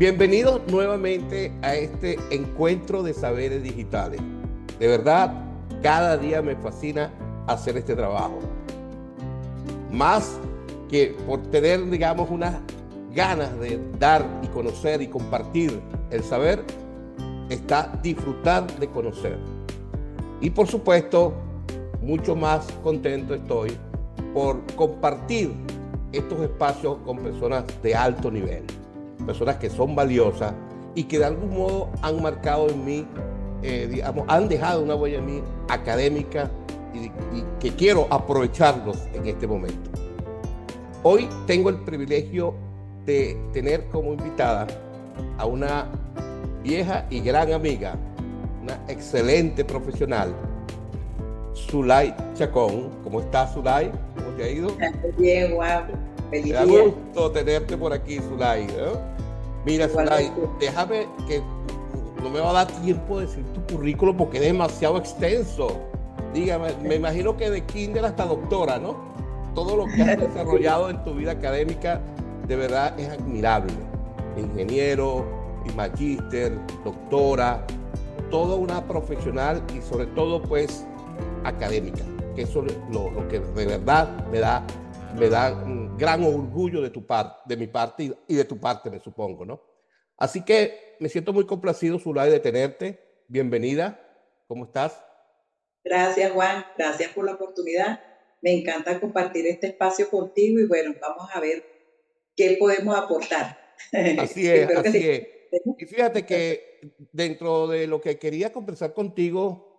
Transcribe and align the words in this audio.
Bienvenidos 0.00 0.62
nuevamente 0.68 1.52
a 1.60 1.74
este 1.74 2.18
encuentro 2.30 3.02
de 3.02 3.12
saberes 3.12 3.62
digitales. 3.62 4.18
De 4.78 4.88
verdad, 4.88 5.30
cada 5.82 6.16
día 6.16 6.40
me 6.40 6.56
fascina 6.56 7.12
hacer 7.46 7.76
este 7.76 7.94
trabajo. 7.94 8.38
Más 9.92 10.38
que 10.88 11.14
por 11.26 11.42
tener, 11.50 11.84
digamos, 11.90 12.30
unas 12.30 12.54
ganas 13.14 13.60
de 13.60 13.78
dar 13.98 14.24
y 14.42 14.46
conocer 14.46 15.02
y 15.02 15.08
compartir 15.08 15.78
el 16.10 16.24
saber, 16.24 16.64
está 17.50 17.92
disfrutar 18.02 18.74
de 18.78 18.88
conocer. 18.88 19.36
Y 20.40 20.48
por 20.48 20.66
supuesto, 20.66 21.34
mucho 22.00 22.34
más 22.34 22.66
contento 22.82 23.34
estoy 23.34 23.76
por 24.32 24.62
compartir 24.76 25.52
estos 26.10 26.40
espacios 26.40 26.96
con 27.04 27.18
personas 27.18 27.64
de 27.82 27.94
alto 27.94 28.30
nivel, 28.30 28.64
personas 29.30 29.58
que 29.58 29.70
son 29.70 29.94
valiosas 29.94 30.52
y 30.96 31.04
que 31.04 31.20
de 31.20 31.26
algún 31.26 31.56
modo 31.56 31.88
han 32.02 32.20
marcado 32.20 32.68
en 32.68 32.84
mí, 32.84 33.06
eh, 33.62 33.86
digamos, 33.88 34.24
han 34.26 34.48
dejado 34.48 34.82
una 34.82 34.96
huella 34.96 35.18
en 35.18 35.26
mí 35.26 35.42
académica 35.68 36.50
y, 36.92 37.04
y 37.38 37.44
que 37.60 37.70
quiero 37.70 38.08
aprovecharlos 38.10 38.96
en 39.14 39.28
este 39.28 39.46
momento. 39.46 39.88
Hoy 41.04 41.28
tengo 41.46 41.68
el 41.70 41.76
privilegio 41.76 42.54
de 43.06 43.40
tener 43.52 43.86
como 43.86 44.14
invitada 44.14 44.66
a 45.38 45.46
una 45.46 45.86
vieja 46.64 47.06
y 47.08 47.20
gran 47.20 47.52
amiga, 47.52 47.94
una 48.60 48.82
excelente 48.88 49.64
profesional, 49.64 50.34
Zulay 51.54 52.12
Chacón. 52.34 52.90
¿Cómo 53.04 53.20
estás, 53.20 53.54
Zulay? 53.54 53.92
¿Cómo 54.16 54.36
te 54.36 54.42
ha 54.42 54.50
ido? 54.50 54.72
Bien, 55.16 55.54
guapo. 55.54 55.92
Feliz 56.30 56.46
Me 56.46 56.52
da 56.52 56.64
gusto 56.64 57.30
tenerte 57.30 57.76
por 57.76 57.92
aquí, 57.92 58.18
Zulay. 58.18 58.66
Mira, 59.64 59.88
Zulay, 59.88 60.32
déjame 60.58 61.06
que 61.26 61.42
no 62.22 62.30
me 62.30 62.40
va 62.40 62.50
a 62.50 62.64
dar 62.64 62.66
tiempo 62.82 63.18
de 63.18 63.26
decir 63.26 63.44
tu 63.52 63.74
currículo 63.74 64.16
porque 64.16 64.38
es 64.38 64.44
demasiado 64.44 64.98
extenso. 64.98 65.80
Dígame, 66.32 66.74
me 66.82 66.96
imagino 66.96 67.36
que 67.36 67.50
de 67.50 67.64
kinder 67.64 68.04
hasta 68.04 68.24
doctora, 68.24 68.78
¿no? 68.78 68.96
Todo 69.54 69.76
lo 69.76 69.86
que 69.86 70.02
has 70.02 70.18
desarrollado 70.20 70.90
en 70.90 71.02
tu 71.04 71.14
vida 71.14 71.32
académica 71.32 72.00
de 72.46 72.56
verdad 72.56 72.98
es 72.98 73.08
admirable. 73.08 73.72
Ingeniero, 74.36 75.40
y 75.66 75.72
magíster, 75.72 76.58
doctora, 76.84 77.64
toda 78.30 78.56
una 78.56 78.82
profesional 78.86 79.62
y 79.76 79.80
sobre 79.82 80.06
todo 80.06 80.42
pues 80.42 80.86
académica, 81.44 82.02
que 82.34 82.42
eso 82.42 82.64
es 82.64 82.76
lo, 82.90 83.28
que 83.28 83.40
de 83.40 83.66
verdad 83.66 84.26
me 84.30 84.38
da, 84.38 84.62
me 85.18 85.28
da 85.28 85.52
un 85.64 85.89
gran 86.00 86.24
orgullo 86.24 86.80
de 86.80 86.90
tu 86.90 87.06
parte, 87.06 87.40
de 87.46 87.56
mi 87.56 87.66
parte 87.66 88.12
y 88.26 88.34
de 88.34 88.44
tu 88.44 88.58
parte, 88.58 88.90
me 88.90 88.98
supongo, 88.98 89.44
¿no? 89.44 89.62
Así 90.16 90.44
que 90.44 90.96
me 90.98 91.08
siento 91.08 91.32
muy 91.32 91.46
complacido, 91.46 91.98
Zulay, 91.98 92.30
de 92.30 92.40
tenerte. 92.40 92.98
Bienvenida. 93.28 94.00
¿Cómo 94.48 94.64
estás? 94.64 95.04
Gracias, 95.84 96.32
Juan. 96.32 96.64
Gracias 96.76 97.12
por 97.12 97.24
la 97.24 97.34
oportunidad. 97.34 98.00
Me 98.42 98.52
encanta 98.52 98.98
compartir 98.98 99.46
este 99.46 99.68
espacio 99.68 100.10
contigo 100.10 100.58
y 100.58 100.66
bueno, 100.66 100.94
vamos 101.00 101.28
a 101.32 101.40
ver 101.40 101.64
qué 102.34 102.56
podemos 102.58 102.96
aportar. 102.96 103.58
Así 104.18 104.46
es, 104.46 104.76
así 104.76 105.08
es. 105.08 105.26
Y 105.78 105.86
fíjate 105.86 106.26
que 106.26 106.96
dentro 107.12 107.66
de 107.66 107.86
lo 107.86 107.98
que 107.98 108.18
quería 108.18 108.52
conversar 108.52 108.92
contigo, 108.92 109.70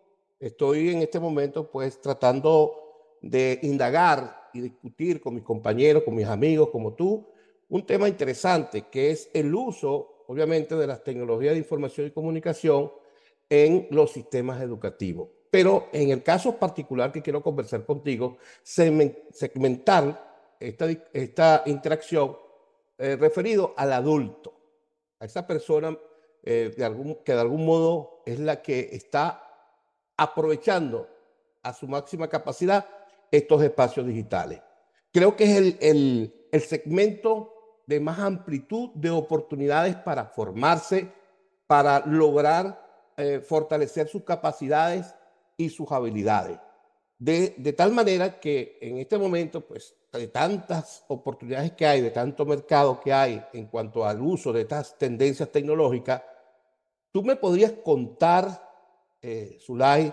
Estoy 0.41 0.89
en 0.89 1.03
este 1.03 1.19
momento 1.19 1.69
pues 1.69 2.01
tratando 2.01 2.73
de 3.21 3.59
indagar 3.61 4.40
y 4.53 4.61
discutir 4.61 5.21
con 5.21 5.35
mis 5.35 5.43
compañeros, 5.43 6.03
con 6.03 6.15
mis 6.15 6.27
amigos 6.27 6.69
como 6.69 6.93
tú, 6.93 7.27
un 7.69 7.85
tema 7.85 8.07
interesante 8.07 8.87
que 8.91 9.11
es 9.11 9.29
el 9.33 9.53
uso, 9.55 10.25
obviamente, 10.27 10.75
de 10.75 10.87
las 10.87 11.03
tecnologías 11.03 11.53
de 11.53 11.59
información 11.59 12.07
y 12.07 12.11
comunicación 12.11 12.91
en 13.49 13.87
los 13.91 14.11
sistemas 14.11 14.61
educativos. 14.61 15.29
Pero 15.49 15.89
en 15.91 16.11
el 16.11 16.23
caso 16.23 16.57
particular 16.57 17.11
que 17.11 17.21
quiero 17.21 17.41
conversar 17.41 17.85
contigo, 17.85 18.37
segmentar 18.63 20.55
esta, 20.59 20.87
esta 21.13 21.63
interacción 21.65 22.37
eh, 22.97 23.15
referido 23.15 23.73
al 23.75 23.93
adulto, 23.93 24.53
a 25.19 25.25
esa 25.25 25.45
persona 25.45 25.97
eh, 26.43 26.73
de 26.75 26.85
algún, 26.85 27.15
que 27.23 27.33
de 27.33 27.41
algún 27.41 27.65
modo 27.65 28.23
es 28.25 28.39
la 28.39 28.61
que 28.61 28.89
está 28.91 29.47
aprovechando 30.17 31.07
a 31.63 31.73
su 31.73 31.87
máxima 31.87 32.27
capacidad 32.27 32.87
estos 33.31 33.63
espacios 33.63 34.05
digitales. 34.05 34.61
Creo 35.11 35.35
que 35.35 35.43
es 35.45 35.77
el, 35.81 36.33
segmento 36.61 37.53
de 37.87 37.99
más 37.99 38.19
amplitud 38.19 38.89
de 38.93 39.09
oportunidades 39.09 39.95
para 39.95 40.25
formarse, 40.25 41.11
para 41.65 42.05
lograr 42.05 43.11
eh, 43.17 43.39
fortalecer 43.39 44.07
sus 44.07 44.23
capacidades 44.23 45.15
y 45.57 45.69
sus 45.69 45.91
habilidades. 45.91 46.59
De, 47.17 47.55
de, 47.57 47.73
tal 47.73 47.91
manera 47.91 48.39
que 48.39 48.77
en 48.81 48.97
este 48.97 49.17
momento, 49.17 49.65
pues, 49.65 49.95
de 50.11 50.27
tantas 50.27 51.05
oportunidades 51.07 51.71
que 51.73 51.85
hay, 51.85 52.01
de 52.01 52.11
tanto 52.11 52.45
mercado 52.45 52.99
que 52.99 53.13
hay 53.13 53.45
en 53.53 53.67
cuanto 53.67 54.05
al 54.05 54.21
uso 54.21 54.51
de 54.51 54.61
estas 54.61 54.97
tendencias 54.97 55.51
tecnológicas, 55.51 56.21
tú 57.11 57.23
me 57.23 57.35
podrías 57.35 57.73
contar 57.83 58.71
eh, 59.21 59.57
Zulay, 59.61 60.11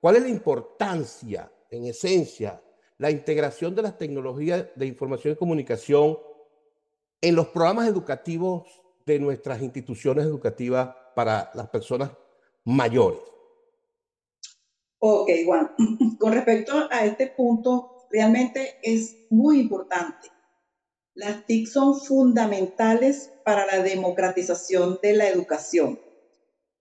¿cuál 0.00 0.16
es 0.16 0.22
la 0.22 0.28
importancia, 0.28 1.50
en 1.70 1.86
esencia, 1.86 2.62
la 2.98 3.10
integración 3.10 3.74
de 3.74 3.82
las 3.82 3.98
tecnologías 3.98 4.66
de 4.74 4.86
información 4.86 5.34
y 5.34 5.36
comunicación 5.36 6.18
en 7.20 7.34
los 7.34 7.48
programas 7.48 7.88
educativos 7.88 8.82
de 9.04 9.18
nuestras 9.18 9.62
instituciones 9.62 10.24
educativas 10.24 10.94
para 11.14 11.50
las 11.54 11.68
personas 11.68 12.10
mayores? 12.64 13.20
Ok, 14.98 15.30
Juan. 15.44 15.70
Con 16.18 16.32
respecto 16.32 16.88
a 16.90 17.04
este 17.04 17.28
punto, 17.28 18.06
realmente 18.10 18.78
es 18.82 19.26
muy 19.30 19.60
importante. 19.60 20.28
Las 21.14 21.46
TIC 21.46 21.66
son 21.66 21.98
fundamentales 21.98 23.32
para 23.44 23.64
la 23.66 23.82
democratización 23.82 24.98
de 25.02 25.14
la 25.14 25.28
educación. 25.28 25.98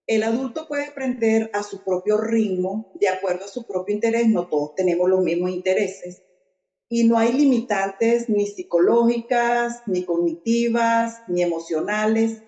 El 0.07 0.21
adulto 0.23 0.67
puede 0.67 0.85
aprender 0.85 1.49
a 1.53 1.63
su 1.63 1.83
propio 1.83 2.17
ritmo, 2.17 2.91
de 2.99 3.09
acuerdo 3.09 3.45
a 3.45 3.47
su 3.47 3.65
propio 3.65 3.95
interés, 3.95 4.27
no 4.27 4.47
todos 4.47 4.75
tenemos 4.75 5.09
los 5.09 5.23
mismos 5.23 5.49
intereses, 5.49 6.21
y 6.87 7.05
no 7.05 7.17
hay 7.17 7.33
limitantes 7.33 8.29
ni 8.29 8.45
psicológicas, 8.45 9.81
ni 9.87 10.03
cognitivas, 10.03 11.23
ni 11.27 11.41
emocionales, 11.41 12.43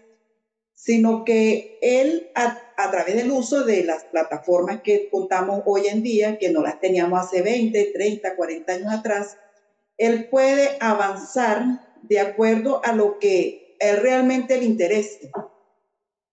sino 0.75 1.25
que 1.25 1.79
él 1.81 2.29
a, 2.35 2.91
través 2.91 3.16
del 3.16 3.31
uso 3.31 3.66
de 3.66 3.84
las 3.84 4.03
plataformas 4.06 4.81
que 4.84 5.09
contamos 5.09 5.63
hoy 5.66 5.88
en 5.88 6.03
día, 6.03 6.38
que 6.38 6.51
no 6.51 6.62
las 6.62 6.79
teníamos 6.79 7.19
hace 7.19 7.41
20, 7.41 7.91
30, 7.91 8.35
40 8.35 8.73
años 8.73 8.94
atrás, 8.94 9.38
él 9.97 10.29
puede 10.29 10.78
avanzar 10.79 11.63
de 12.03 12.19
acuerdo 12.19 12.81
a 12.85 12.94
lo 12.94 13.17
que 13.17 13.75
él 13.79 13.97
realmente 13.97 14.59
le 14.59 14.66
interese. 14.66 15.31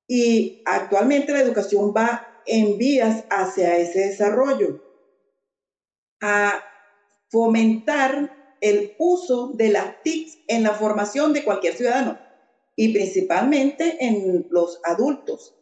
Y 0.06 0.62
actualmente 0.66 1.32
la 1.32 1.40
educación 1.40 1.92
va 1.96 2.42
en 2.46 2.76
vías 2.78 3.24
hacia 3.30 3.76
ese 3.78 4.08
desarrollo, 4.08 4.82
a 6.20 6.62
fomentar 7.30 8.56
el 8.60 8.94
uso 8.98 9.52
de 9.54 9.70
las 9.70 10.02
TICs 10.02 10.38
en 10.48 10.62
la 10.62 10.72
formación 10.74 11.32
de 11.32 11.44
cualquier 11.44 11.74
ciudadano 11.74 12.18
y 12.76 12.92
principalmente 12.92 14.04
en 14.04 14.46
los 14.50 14.80
adultos. 14.84 15.54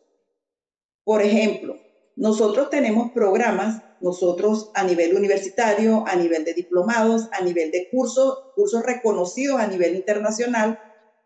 Por 1.04 1.22
ejemplo, 1.22 1.76
nosotros 2.16 2.70
tenemos 2.70 3.10
programas, 3.12 3.82
nosotros 4.00 4.70
a 4.74 4.84
nivel 4.84 5.16
universitario, 5.16 6.04
a 6.06 6.14
nivel 6.14 6.44
de 6.44 6.54
diplomados, 6.54 7.28
a 7.32 7.42
nivel 7.42 7.70
de 7.70 7.88
cursos, 7.90 8.52
cursos 8.54 8.84
reconocidos 8.84 9.60
a 9.60 9.66
nivel 9.66 9.96
internacional, 9.96 10.78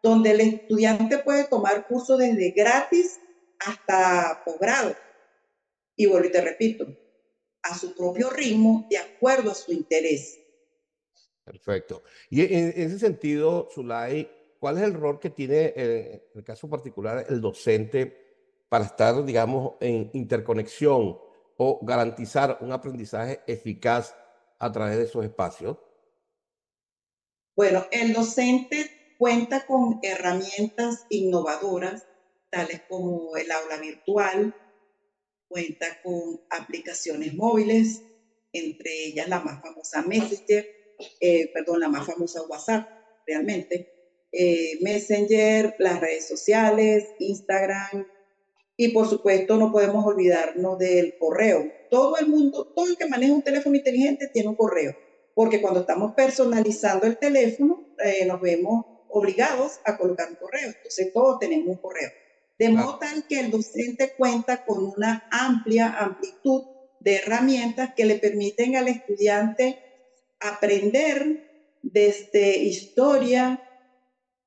donde 0.09 0.31
el 0.31 0.41
estudiante 0.41 1.19
puede 1.19 1.45
tomar 1.45 1.87
cursos 1.87 2.19
desde 2.19 2.51
gratis 2.51 3.21
hasta 3.59 4.43
posgrado. 4.45 4.95
Y 5.97 6.07
vuelvo 6.07 6.29
y 6.29 6.33
te 6.33 6.41
repito, 6.41 6.87
a 7.63 7.77
su 7.77 7.95
propio 7.95 8.31
ritmo, 8.31 8.87
de 8.91 8.99
acuerdo 8.99 9.51
a 9.51 9.55
su 9.55 9.73
interés. 9.73 10.39
Perfecto. 11.45 12.03
Y 12.29 12.43
en 12.43 12.73
ese 12.77 12.99
sentido, 12.99 13.69
Zulay, 13.73 14.31
¿cuál 14.59 14.79
es 14.79 14.85
el 14.85 14.95
rol 14.95 15.19
que 15.19 15.31
tiene, 15.31 15.73
en 15.77 16.23
el 16.35 16.45
caso 16.45 16.69
particular, 16.69 17.25
el 17.29 17.41
docente 17.41 18.27
para 18.69 18.85
estar, 18.85 19.25
digamos, 19.25 19.75
en 19.81 20.11
interconexión 20.13 21.19
o 21.57 21.79
garantizar 21.83 22.59
un 22.61 22.73
aprendizaje 22.73 23.41
eficaz 23.47 24.15
a 24.59 24.71
través 24.71 24.99
de 24.99 25.05
esos 25.05 25.25
espacios? 25.25 25.79
Bueno, 27.55 27.87
el 27.91 28.13
docente 28.13 28.96
cuenta 29.19 29.65
con 29.67 29.99
herramientas 30.03 31.07
innovadoras, 31.09 32.07
tales 32.51 32.83
como 32.89 33.37
el 33.37 33.51
aula 33.51 33.79
virtual, 33.79 34.55
cuenta 35.49 35.99
con 36.03 36.39
aplicaciones 36.51 37.35
móviles, 37.35 38.05
entre 38.53 39.07
ellas 39.07 39.29
la 39.29 39.41
más 39.41 39.61
famosa 39.61 40.03
Messenger, 40.03 40.67
eh, 41.21 41.51
perdón, 41.53 41.81
la 41.81 41.89
más 41.89 42.07
famosa 42.07 42.43
WhatsApp, 42.49 42.87
realmente. 43.27 43.89
eh, 44.33 44.79
Messenger, 44.83 45.75
las 45.79 46.01
redes 46.01 46.27
sociales, 46.29 47.15
Instagram 47.19 48.07
y 48.77 48.89
por 48.93 49.09
supuesto 49.09 49.57
no 49.59 49.73
podemos 49.73 50.05
olvidarnos 50.07 50.79
del 50.79 51.15
correo. 51.19 51.73
Todo 51.89 52.17
el 52.19 52.29
mundo, 52.29 52.67
todo 52.75 52.89
el 52.89 52.97
que 52.97 53.07
maneja 53.09 53.35
un 53.35 53.43
teléfono 53.43 53.77
inteligente 53.77 54.29
tiene 54.33 54.49
un 54.51 54.57
correo, 54.57 54.95
porque 55.35 55.61
cuando 55.61 55.81
estamos 55.81 56.13
personalizando 56.17 57.07
el 57.07 57.19
teléfono 57.19 57.85
eh, 58.05 58.27
nos 58.27 58.41
vemos 58.41 58.85
obligados 59.17 59.81
a 59.85 59.97
colocar 59.97 60.29
un 60.29 60.37
correo. 60.37 60.69
Entonces 60.69 61.13
todos 61.13 61.39
tenemos 61.39 61.69
un 61.69 61.77
correo. 61.77 62.11
De 62.59 62.69
modo 62.71 62.99
tal 62.99 63.27
que 63.27 63.41
el 63.41 63.51
docente 63.51 64.15
cuenta 64.17 64.65
con 64.65 64.85
una 64.85 65.29
amplia 65.31 65.99
amplitud 65.99 66.65
de 67.01 67.17
herramientas 67.17 67.93
que 67.95 68.05
le 68.05 68.17
permiten 68.17 68.77
al 68.77 68.89
estudiante 68.89 69.79
aprender 70.41 71.79
desde 71.83 72.57
historia, 72.59 73.63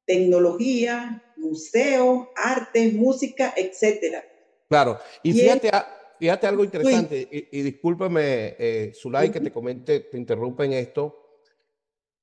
tecnología, 0.05 1.23
museo, 1.37 2.31
arte, 2.35 2.91
música, 2.91 3.53
etcétera. 3.55 4.23
Claro, 4.67 4.99
y, 5.23 5.33
fíjate, 5.33 5.71
fíjate 6.19 6.47
algo 6.47 6.63
interesante, 6.63 7.27
y, 7.31 7.61
discúlpame, 7.61 8.55
eh, 8.59 8.91
Zulay, 8.93 9.31
que 9.31 9.39
te 9.39 9.51
comente, 9.51 10.01
te 10.01 10.17
interrumpa 10.17 10.65
en 10.65 10.73
esto, 10.73 11.15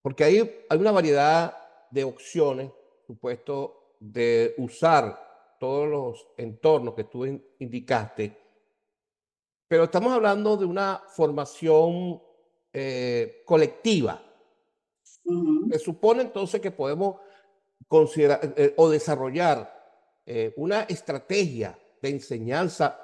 porque 0.03 0.25
hay, 0.25 0.65
hay 0.69 0.79
una 0.79 0.93
variedad 0.93 1.66
de 1.91 2.05
opciones, 2.05 2.71
supuesto, 3.07 3.97
de 4.01 4.55
usar 4.59 5.57
todos 5.59 5.89
los 5.89 6.29
entornos 6.37 6.95
que 6.95 7.05
tú 7.05 7.25
indicaste, 7.59 8.37
pero 9.69 9.85
estamos 9.85 10.13
hablando 10.13 10.57
de 10.57 10.65
una 10.65 11.03
formación 11.09 12.23
eh, 12.73 13.43
colectiva. 13.45 14.23
Se 15.03 15.79
supone 15.79 16.23
entonces 16.23 16.61
que 16.61 16.71
podemos 16.71 17.17
considerar 17.89 18.41
eh, 18.45 18.53
eh, 18.57 18.75
o 18.77 18.89
desarrollar 18.89 19.75
una 20.57 20.83
estrategia 20.83 21.79
de 22.03 22.09
enseñanza 22.09 22.99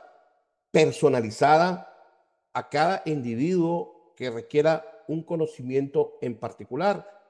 personalizada 0.73 1.89
a 2.53 2.69
cada 2.69 3.03
individuo 3.07 4.13
que 4.17 4.29
requiera 4.29 5.05
un 5.07 5.23
conocimiento 5.23 6.19
en 6.21 6.37
particular. 6.37 7.22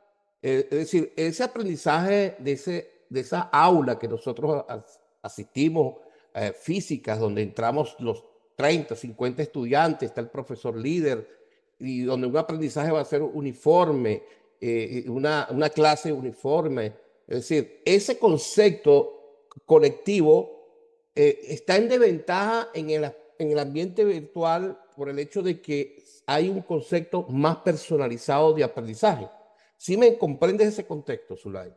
Es 0.43 0.71
decir, 0.71 1.13
ese 1.17 1.45
aprendizaje 1.45 2.37
de, 2.39 2.53
ese, 2.53 2.91
de 3.09 3.21
esa 3.21 3.43
aula 3.43 3.99
que 3.99 4.09
nosotros 4.09 4.65
asistimos, 5.23 5.97
físicas, 6.59 7.21
donde 7.21 7.43
entramos 7.43 7.95
los 8.01 8.25
30, 8.57 8.97
50 8.97 9.43
estudiantes, 9.43 10.09
está 10.09 10.21
el 10.21 10.31
profesor 10.31 10.77
líder, 10.77 11.29
y 11.79 12.03
donde 12.03 12.27
un 12.27 12.37
aprendizaje 12.37 12.91
va 12.91 13.01
a 13.01 13.05
ser 13.05 13.23
uniforme, 13.23 14.23
eh, 14.61 15.05
una, 15.09 15.49
una, 15.51 15.69
clase 15.69 16.13
uniforme. 16.13 16.93
Es 17.27 17.49
decir, 17.49 17.83
ese 17.85 18.19
concepto 18.19 19.49
colectivo 19.67 20.69
eh, 21.15 21.41
está 21.49 21.77
en 21.77 21.89
desventaja 21.89 22.69
en 22.73 22.91
el, 22.91 23.13
en 23.39 23.51
el 23.51 23.59
ambiente 23.59 24.05
virtual 24.05 24.79
por 24.97 25.09
el 25.09 25.19
hecho 25.19 25.43
de 25.43 25.61
que 25.61 26.05
hay 26.27 26.49
un 26.49 26.61
concepto 26.63 27.27
más 27.29 27.57
personalizado 27.59 28.53
de 28.53 28.63
aprendizaje. 28.63 29.29
¿Sí 29.83 29.97
me 29.97 30.17
comprendes 30.17 30.69
ese 30.69 30.87
contexto, 30.87 31.37
Zulay? 31.37 31.75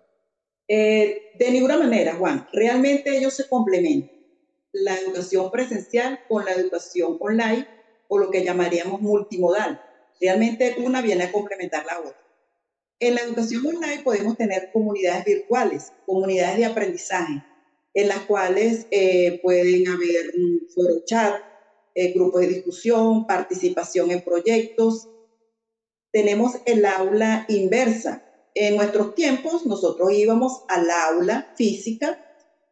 Eh, 0.68 1.32
de 1.40 1.50
ninguna 1.50 1.76
manera, 1.76 2.14
Juan. 2.14 2.48
Realmente 2.54 3.18
ellos 3.18 3.34
se 3.34 3.50
complementan. 3.50 4.16
La 4.74 4.96
educación 4.96 5.50
presencial 5.50 6.20
con 6.30 6.46
la 6.46 6.52
educación 6.52 7.18
online 7.20 7.68
o 8.08 8.20
lo 8.20 8.30
que 8.30 8.44
llamaríamos 8.44 9.02
multimodal. 9.02 9.82
Realmente 10.22 10.76
una 10.78 11.02
viene 11.02 11.24
a 11.24 11.32
complementar 11.32 11.84
la 11.88 12.00
otra. 12.00 12.22
En 13.00 13.16
la 13.16 13.22
educación 13.22 13.66
online 13.66 14.04
podemos 14.04 14.38
tener 14.38 14.70
comunidades 14.72 15.26
virtuales, 15.26 15.92
comunidades 16.06 16.58
de 16.58 16.66
aprendizaje, 16.66 17.44
en 17.96 18.08
las 18.08 18.20
cuales 18.28 18.86
eh, 18.92 19.40
pueden 19.42 19.88
haber 19.88 20.32
un 20.38 20.68
foro 20.76 21.04
chat, 21.06 21.42
eh, 21.96 22.14
grupos 22.14 22.42
de 22.42 22.50
discusión, 22.50 23.26
participación 23.26 24.12
en 24.12 24.22
proyectos. 24.22 25.10
Tenemos 26.16 26.54
el 26.66 26.86
aula 26.86 27.44
inversa. 27.50 28.24
En 28.54 28.78
nuestros 28.78 29.16
tiempos 29.16 29.66
nosotros 29.66 30.14
íbamos 30.14 30.64
al 30.70 30.90
aula 30.90 31.52
física, 31.58 32.26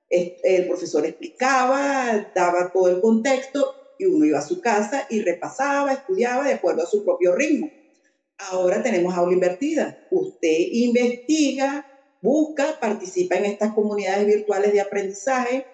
el 0.09 0.65
profesor 0.65 1.05
explicaba, 1.05 2.31
daba 2.33 2.71
todo 2.71 2.87
el 2.87 3.01
contexto 3.01 3.75
y 3.99 4.05
uno 4.05 4.23
iba 4.23 4.39
a 4.39 4.47
su 4.47 4.61
casa 4.61 5.07
y 5.09 5.23
repasaba, 5.23 5.91
estudiaba 5.91 6.47
de 6.47 6.53
acuerdo 6.53 6.83
a 6.83 6.85
su 6.85 7.03
propio 7.03 7.35
ritmo. 7.35 7.69
Ahora 8.37 8.81
tenemos 8.81 9.13
aula 9.13 9.33
invertida. 9.33 10.07
Usted 10.09 10.57
investiga, 10.71 11.85
busca, 12.21 12.79
participa 12.79 13.35
en 13.35 13.43
estas 13.43 13.73
comunidades 13.73 14.25
virtuales 14.25 14.71
de 14.71 14.79
aprendizaje, 14.79 15.65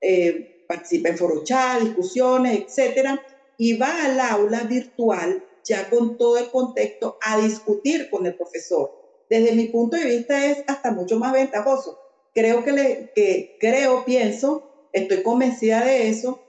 eh, 0.00 0.64
participa 0.66 1.10
en 1.10 1.18
foro 1.18 1.44
chat, 1.44 1.82
discusiones, 1.82 2.60
etcétera, 2.60 3.22
y 3.58 3.76
va 3.76 4.06
al 4.06 4.18
aula 4.20 4.60
virtual 4.60 5.44
ya 5.70 5.88
con 5.88 6.18
todo 6.18 6.36
el 6.36 6.50
contexto 6.50 7.16
a 7.22 7.38
discutir 7.38 8.10
con 8.10 8.26
el 8.26 8.34
profesor. 8.34 8.90
Desde 9.30 9.52
mi 9.52 9.68
punto 9.68 9.96
de 9.96 10.04
vista 10.04 10.44
es 10.44 10.64
hasta 10.66 10.90
mucho 10.90 11.16
más 11.16 11.32
ventajoso. 11.32 11.96
Creo 12.34 12.64
que, 12.64 12.72
le, 12.72 13.12
que 13.14 13.56
creo, 13.60 14.04
pienso, 14.04 14.88
estoy 14.92 15.22
convencida 15.22 15.84
de 15.84 16.08
eso, 16.08 16.42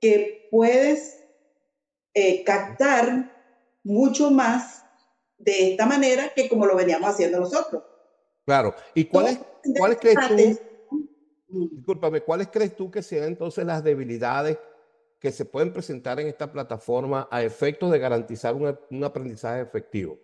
que 0.00 0.48
puedes 0.52 1.24
eh, 2.14 2.44
captar 2.44 3.34
mucho 3.82 4.30
más 4.30 4.84
de 5.38 5.72
esta 5.72 5.84
manera 5.84 6.32
que 6.34 6.48
como 6.48 6.64
lo 6.64 6.76
veníamos 6.76 7.10
haciendo 7.10 7.40
nosotros. 7.40 7.82
Claro. 8.46 8.74
¿Y 8.94 9.06
cuáles, 9.06 9.40
¿cuáles 9.76 9.98
crees 9.98 10.16
tú? 10.28 11.66
Discúlpame, 11.72 12.20
¿cuáles 12.20 12.46
crees 12.48 12.76
tú 12.76 12.90
que 12.92 13.02
sean 13.02 13.24
entonces 13.24 13.64
las 13.64 13.82
debilidades 13.82 14.56
que 15.20 15.32
se 15.32 15.44
pueden 15.44 15.72
presentar 15.72 16.20
en 16.20 16.28
esta 16.28 16.52
plataforma 16.52 17.28
a 17.30 17.42
efectos 17.42 17.90
de 17.90 17.98
garantizar 17.98 18.54
un, 18.54 19.04
aprendizaje 19.04 19.62
efectivo? 19.62 20.18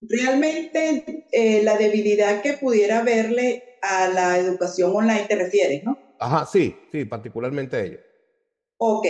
Realmente 0.00 1.26
eh, 1.32 1.62
la 1.62 1.76
debilidad 1.76 2.42
que 2.42 2.54
pudiera 2.54 3.02
verle 3.02 3.78
a 3.82 4.08
la 4.08 4.38
educación 4.38 4.94
online 4.94 5.26
te 5.28 5.36
refieres, 5.36 5.84
¿no? 5.84 5.98
Ajá, 6.18 6.46
sí, 6.46 6.76
sí, 6.90 7.04
particularmente 7.04 7.84
ella. 7.84 8.00
Ok, 8.78 9.06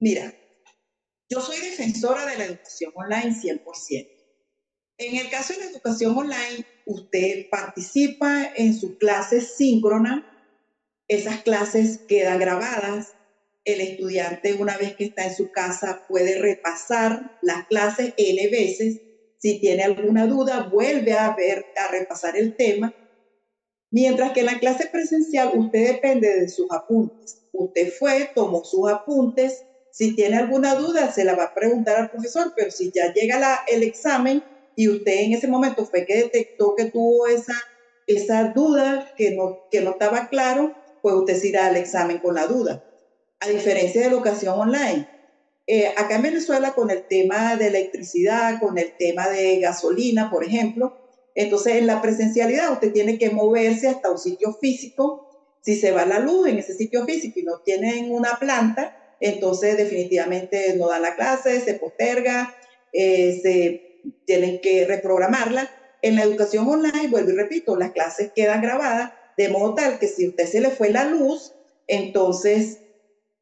mira, 0.00 0.32
yo 1.28 1.40
soy 1.40 1.58
defensora 1.58 2.26
de 2.26 2.38
la 2.38 2.44
educación 2.44 2.92
online 2.94 3.34
100%. 3.34 4.16
En 4.98 5.16
el 5.16 5.30
caso 5.30 5.52
de 5.52 5.60
la 5.60 5.70
educación 5.70 6.16
online, 6.16 6.64
usted 6.86 7.50
participa 7.50 8.52
en 8.56 8.74
sus 8.74 8.96
clases 8.96 9.56
síncronas, 9.56 10.24
esas 11.08 11.42
clases 11.42 12.00
quedan 12.06 12.38
grabadas, 12.38 13.14
el 13.64 13.80
estudiante 13.80 14.54
una 14.54 14.76
vez 14.76 14.94
que 14.96 15.06
está 15.06 15.24
en 15.24 15.34
su 15.34 15.50
casa 15.50 16.04
puede 16.08 16.38
repasar 16.38 17.38
las 17.42 17.66
clases 17.66 18.14
N 18.16 18.48
veces, 18.48 19.00
si 19.38 19.60
tiene 19.60 19.82
alguna 19.84 20.26
duda 20.26 20.68
vuelve 20.72 21.12
a 21.12 21.34
ver, 21.34 21.66
a 21.76 21.90
repasar 21.90 22.36
el 22.36 22.56
tema 22.56 22.94
Mientras 23.90 24.32
que 24.32 24.40
en 24.40 24.46
la 24.46 24.58
clase 24.58 24.88
presencial 24.92 25.52
usted 25.56 25.94
depende 25.94 26.28
de 26.40 26.48
sus 26.48 26.66
apuntes. 26.70 27.46
Usted 27.52 27.92
fue, 27.92 28.30
tomó 28.34 28.64
sus 28.64 28.90
apuntes. 28.90 29.64
Si 29.92 30.14
tiene 30.14 30.36
alguna 30.36 30.74
duda, 30.74 31.10
se 31.12 31.24
la 31.24 31.34
va 31.34 31.44
a 31.44 31.54
preguntar 31.54 31.96
al 31.96 32.10
profesor, 32.10 32.52
pero 32.54 32.70
si 32.70 32.92
ya 32.94 33.12
llega 33.14 33.38
la, 33.38 33.60
el 33.66 33.82
examen 33.82 34.42
y 34.74 34.88
usted 34.88 35.20
en 35.20 35.32
ese 35.32 35.48
momento 35.48 35.86
fue 35.86 36.04
que 36.04 36.16
detectó 36.16 36.74
que 36.76 36.90
tuvo 36.90 37.26
esa, 37.28 37.54
esa 38.06 38.52
duda 38.54 39.10
que 39.16 39.34
no, 39.34 39.60
que 39.70 39.80
no 39.80 39.92
estaba 39.92 40.28
claro, 40.28 40.74
pues 41.06 41.14
usted 41.14 41.36
se 41.36 41.48
irá 41.50 41.68
al 41.68 41.76
examen 41.76 42.18
con 42.18 42.34
la 42.34 42.48
duda. 42.48 42.82
A 43.38 43.46
diferencia 43.48 44.00
de 44.00 44.08
educación 44.08 44.58
online. 44.58 45.08
Eh, 45.68 45.86
acá 45.96 46.16
en 46.16 46.22
Venezuela, 46.22 46.72
con 46.74 46.90
el 46.90 47.06
tema 47.06 47.54
de 47.54 47.68
electricidad, 47.68 48.58
con 48.58 48.76
el 48.76 48.96
tema 48.98 49.28
de 49.28 49.60
gasolina, 49.60 50.32
por 50.32 50.42
ejemplo, 50.42 50.98
entonces, 51.36 51.76
en 51.76 51.86
la 51.86 52.02
presencialidad 52.02 52.72
usted 52.72 52.92
tiene 52.92 53.18
que 53.18 53.30
moverse 53.30 53.86
hasta 53.86 54.10
un 54.10 54.18
sitio 54.18 54.52
físico. 54.54 55.28
Si 55.60 55.76
se 55.76 55.92
va 55.92 56.04
la 56.06 56.18
luz 56.18 56.48
en 56.48 56.58
ese 56.58 56.74
sitio 56.74 57.04
físico 57.04 57.38
y 57.38 57.44
no 57.44 57.60
tienen 57.60 58.10
una 58.10 58.36
planta, 58.40 58.96
entonces 59.20 59.76
definitivamente 59.76 60.74
no 60.76 60.88
da 60.88 60.98
la 60.98 61.14
clase, 61.14 61.60
se 61.60 61.74
posterga, 61.74 62.52
eh, 62.92 63.38
se 63.40 64.00
tienen 64.24 64.60
que 64.60 64.86
reprogramarla. 64.86 65.70
En 66.02 66.16
la 66.16 66.24
educación 66.24 66.66
online, 66.66 67.06
vuelvo 67.10 67.30
y 67.30 67.36
repito, 67.36 67.76
las 67.76 67.92
clases 67.92 68.32
quedan 68.34 68.60
grabadas 68.60 69.12
de 69.36 69.48
modo 69.48 69.74
tal 69.74 69.98
que 69.98 70.08
si 70.08 70.28
usted 70.28 70.46
se 70.46 70.60
le 70.60 70.70
fue 70.70 70.90
la 70.90 71.04
luz, 71.04 71.52
entonces 71.86 72.80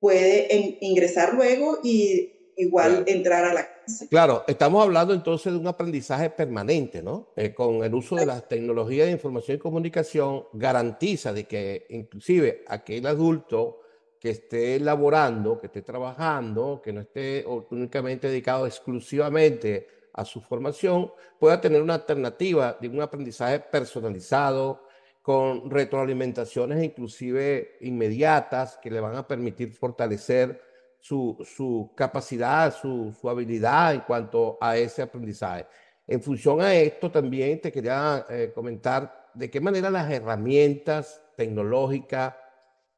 puede 0.01 0.79
ingresar 0.81 1.35
luego 1.35 1.79
y 1.83 2.53
igual 2.57 3.05
entrar 3.07 3.45
a 3.45 3.55
la 3.55 3.75
Claro, 4.09 4.45
estamos 4.47 4.83
hablando 4.83 5.13
entonces 5.13 5.53
de 5.53 5.59
un 5.59 5.67
aprendizaje 5.67 6.31
permanente, 6.31 7.03
¿no? 7.03 7.33
Eh, 7.37 7.53
con 7.53 7.85
el 7.85 7.95
uso 7.95 8.17
de 8.17 8.25
las 8.25 8.49
tecnologías 8.49 9.07
de 9.07 9.13
información 9.13 9.57
y 9.57 9.61
comunicación 9.61 10.45
garantiza 10.55 11.33
de 11.33 11.45
que 11.45 11.87
inclusive 11.91 12.65
aquel 12.67 13.07
adulto 13.07 13.81
que 14.19 14.31
esté 14.31 14.81
laborando, 14.81 15.59
que 15.59 15.67
esté 15.67 15.83
trabajando, 15.83 16.81
que 16.83 16.95
no 16.95 17.03
esté 17.03 17.45
únicamente 17.71 18.29
dedicado 18.29 18.67
exclusivamente 18.67 19.87
a 20.15 20.25
su 20.25 20.41
formación, 20.41 21.13
pueda 21.39 21.61
tener 21.61 21.83
una 21.83 21.95
alternativa 21.95 22.79
de 22.81 22.89
un 22.89 23.03
aprendizaje 23.03 23.61
personalizado, 23.61 24.84
con 25.25 25.71
retroalimentaciones 25.71 26.85
inclusive 26.85 27.79
inmediatas 27.81 28.77
que 28.77 28.91
le 28.91 29.01
van 29.01 29.17
a 29.17 29.27
permitir 29.27 29.73
fortalecer 29.73 30.61
su, 31.01 31.39
su 31.43 31.93
capacidad, 31.97 32.77
su, 32.77 33.11
su, 33.19 33.31
habilidad 33.31 33.95
en 33.95 34.01
cuanto 34.03 34.59
a 34.61 34.77
ese 34.77 35.01
aprendizaje. 35.01 35.65
En 36.07 36.21
función 36.21 36.61
a 36.61 36.75
esto, 36.75 37.11
también 37.11 37.59
te 37.59 37.73
quería 37.73 38.27
eh, 38.29 38.53
comentar 38.55 39.31
de 39.33 39.51
qué 39.51 39.63
manera 39.63 39.89
las 39.89 40.13
herramientas 40.13 41.23
tecnológicas, 41.39 42.35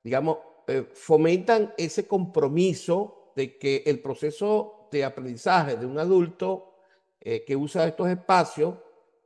digamos, 0.02 0.38
eh, 0.66 0.84
fomentan 0.94 1.74
ese 1.78 2.08
compromiso 2.08 3.30
de 3.36 3.56
que 3.56 3.84
el 3.86 4.00
proceso 4.00 4.88
de 4.90 5.04
aprendizaje 5.04 5.76
de 5.76 5.86
un 5.86 6.00
adulto 6.00 6.74
eh, 7.20 7.44
que 7.46 7.54
usa 7.54 7.86
estos 7.86 8.08
espacios 8.08 8.74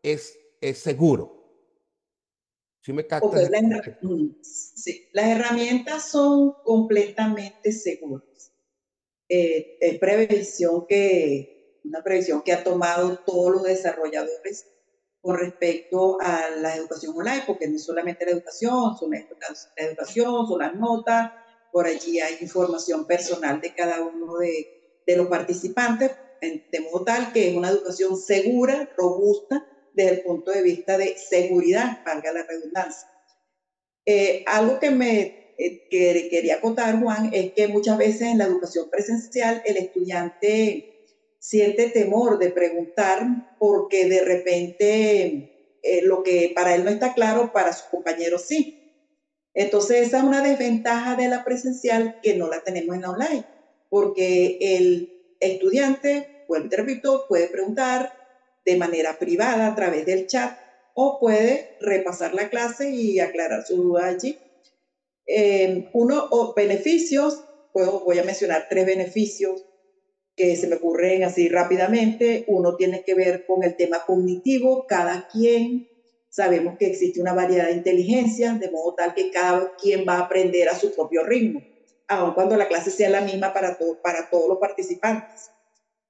es, 0.03 0.39
es 0.61 0.79
seguro. 0.81 1.40
¿Sí 2.83 2.93
me 2.93 3.03
mm, 3.03 4.43
sí, 4.43 5.09
las 5.13 5.27
herramientas 5.27 6.11
son 6.11 6.55
completamente 6.65 7.73
seguras. 7.73 8.53
Eh, 9.29 9.77
es 9.81 9.99
previsión 9.99 10.87
que, 10.87 11.81
una 11.85 12.03
previsión 12.03 12.43
que 12.43 12.53
ha 12.53 12.65
tomado 12.65 13.19
todos 13.19 13.53
los 13.53 13.63
desarrolladores 13.65 14.67
con 15.21 15.39
respecto 15.39 16.19
a 16.21 16.49
la 16.57 16.75
educación 16.75 17.15
online, 17.15 17.45
porque 17.47 17.69
no 17.69 17.77
es 17.77 17.85
solamente 17.85 18.25
la 18.25 18.33
educación, 18.33 18.97
son 18.97 19.11
la, 19.11 19.27
la 19.77 19.85
educación, 19.85 20.47
son 20.47 20.59
las 20.59 20.75
notas, 20.75 21.33
por 21.71 21.87
allí 21.87 22.19
hay 22.21 22.39
información 22.41 23.07
personal 23.07 23.61
de 23.61 23.75
cada 23.75 24.01
uno 24.01 24.39
de, 24.39 25.03
de 25.07 25.17
los 25.17 25.27
participantes, 25.29 26.13
de 26.41 26.81
modo 26.81 27.05
tal 27.05 27.33
que 27.33 27.51
es 27.51 27.57
una 27.57 27.69
educación 27.69 28.17
segura, 28.17 28.91
robusta, 28.97 29.67
desde 30.01 30.17
el 30.17 30.23
punto 30.23 30.51
de 30.51 30.63
vista 30.63 30.97
de 30.97 31.17
seguridad, 31.17 32.03
valga 32.05 32.33
la 32.33 32.43
redundancia. 32.45 33.09
Eh, 34.07 34.45
algo 34.47 34.79
que 34.81 34.91
me 34.91 35.55
eh, 35.59 35.89
quería 36.31 36.61
contar, 36.61 36.99
Juan, 37.01 37.31
es 37.33 37.53
que 37.53 37.69
muchas 37.69 37.99
veces 37.99 38.23
en 38.23 38.39
la 38.39 38.47
educación 38.47 38.89
presencial 38.91 39.63
el 39.67 39.77
estudiante 39.77 41.07
siente 41.39 41.91
temor 41.91 42.39
de 42.39 42.51
preguntar 42.51 43.57
porque 43.59 44.07
de 44.07 44.25
repente 44.25 45.79
eh, 45.83 46.03
lo 46.03 46.23
que 46.23 46.53
para 46.55 46.75
él 46.75 46.85
no 46.85 46.91
está 46.91 47.13
claro, 47.13 47.53
para 47.53 47.73
sus 47.73 47.89
compañeros 47.89 48.47
sí. 48.47 48.77
Entonces 49.53 50.07
esa 50.07 50.19
es 50.19 50.25
una 50.25 50.43
desventaja 50.43 51.17
de 51.17 51.29
la 51.29 51.45
presencial 51.45 52.21
que 52.23 52.35
no 52.37 52.49
la 52.49 52.63
tenemos 52.63 52.95
en 52.95 53.03
la 53.03 53.11
online, 53.11 53.45
porque 53.91 54.59
el 54.61 55.37
estudiante, 55.41 56.45
vuelvo 56.49 56.69
te 56.69 56.77
repito, 56.77 57.27
puede 57.29 57.49
preguntar, 57.49 58.20
de 58.71 58.79
manera 58.79 59.19
privada 59.19 59.67
a 59.67 59.75
través 59.75 60.07
del 60.07 60.27
chat 60.27 60.57
o 60.95 61.19
puede 61.19 61.77
repasar 61.81 62.35
la 62.35 62.49
clase 62.49 62.91
y 62.91 63.21
aclarar 63.21 63.65
su 63.67 63.77
duda 63.77 64.07
allí. 64.07 64.39
Eh, 65.27 65.89
uno, 65.93 66.29
o 66.31 66.55
beneficios, 66.55 67.45
puedo, 67.73 68.05
voy 68.05 68.19
a 68.19 68.25
mencionar 68.25 68.67
tres 68.69 68.87
beneficios 68.87 69.65
que 70.37 70.57
se 70.57 70.69
me 70.69 70.77
ocurren 70.77 71.25
así 71.25 71.49
rápidamente. 71.49 72.45
Uno 72.49 72.77
tiene 72.77 73.03
que 73.05 73.15
ver 73.15 73.45
con 73.47 73.63
el 73.63 73.77
tema 73.77 74.05
cognitivo, 74.05 74.87
cada 74.87 75.29
quien, 75.29 75.89
sabemos 76.29 76.77
que 76.79 76.87
existe 76.87 77.21
una 77.21 77.35
variedad 77.35 77.67
de 77.67 77.73
inteligencias, 77.73 78.61
de 78.61 78.71
modo 78.71 78.95
tal 78.95 79.15
que 79.15 79.31
cada 79.31 79.75
quien 79.77 80.05
va 80.09 80.15
a 80.15 80.21
aprender 80.21 80.69
a 80.69 80.79
su 80.79 80.95
propio 80.95 81.25
ritmo, 81.25 81.61
aun 82.09 82.35
cuando 82.35 82.57
la 82.57 82.69
clase 82.69 82.91
sea 82.91 83.11
la 83.11 83.21
misma 83.21 83.53
para, 83.53 83.77
para 84.03 84.31
todos 84.31 84.49
los 84.49 84.59
participantes. 84.59 85.51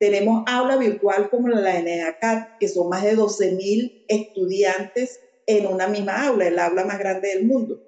Tenemos 0.01 0.45
aula 0.47 0.79
virtual 0.79 1.29
como 1.29 1.49
la 1.49 1.79
NACAT, 1.79 2.57
que 2.59 2.69
son 2.69 2.89
más 2.89 3.05
de 3.05 3.15
12.000 3.15 4.07
estudiantes 4.09 5.21
en 5.47 5.67
una 5.67 5.89
misma 5.89 6.27
aula, 6.27 6.49
el 6.49 6.59
aula 6.59 6.87
más 6.87 6.99
grande 6.99 7.29
del 7.29 7.45
mundo. 7.45 7.83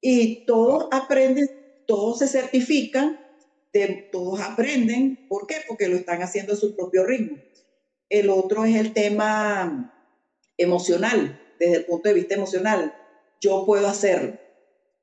Y 0.00 0.46
todos 0.46 0.88
aprenden, 0.90 1.50
todos 1.86 2.20
se 2.20 2.28
certifican, 2.28 3.20
todos 4.10 4.40
aprenden. 4.40 5.26
¿Por 5.28 5.46
qué? 5.46 5.56
Porque 5.68 5.86
lo 5.88 5.96
están 5.96 6.22
haciendo 6.22 6.54
a 6.54 6.56
su 6.56 6.74
propio 6.74 7.04
ritmo. 7.04 7.36
El 8.08 8.30
otro 8.30 8.64
es 8.64 8.76
el 8.76 8.94
tema 8.94 9.94
emocional, 10.56 11.38
desde 11.60 11.76
el 11.76 11.84
punto 11.84 12.08
de 12.08 12.14
vista 12.14 12.36
emocional. 12.36 12.94
Yo 13.42 13.66
puedo 13.66 13.86
hacerlo, 13.86 14.38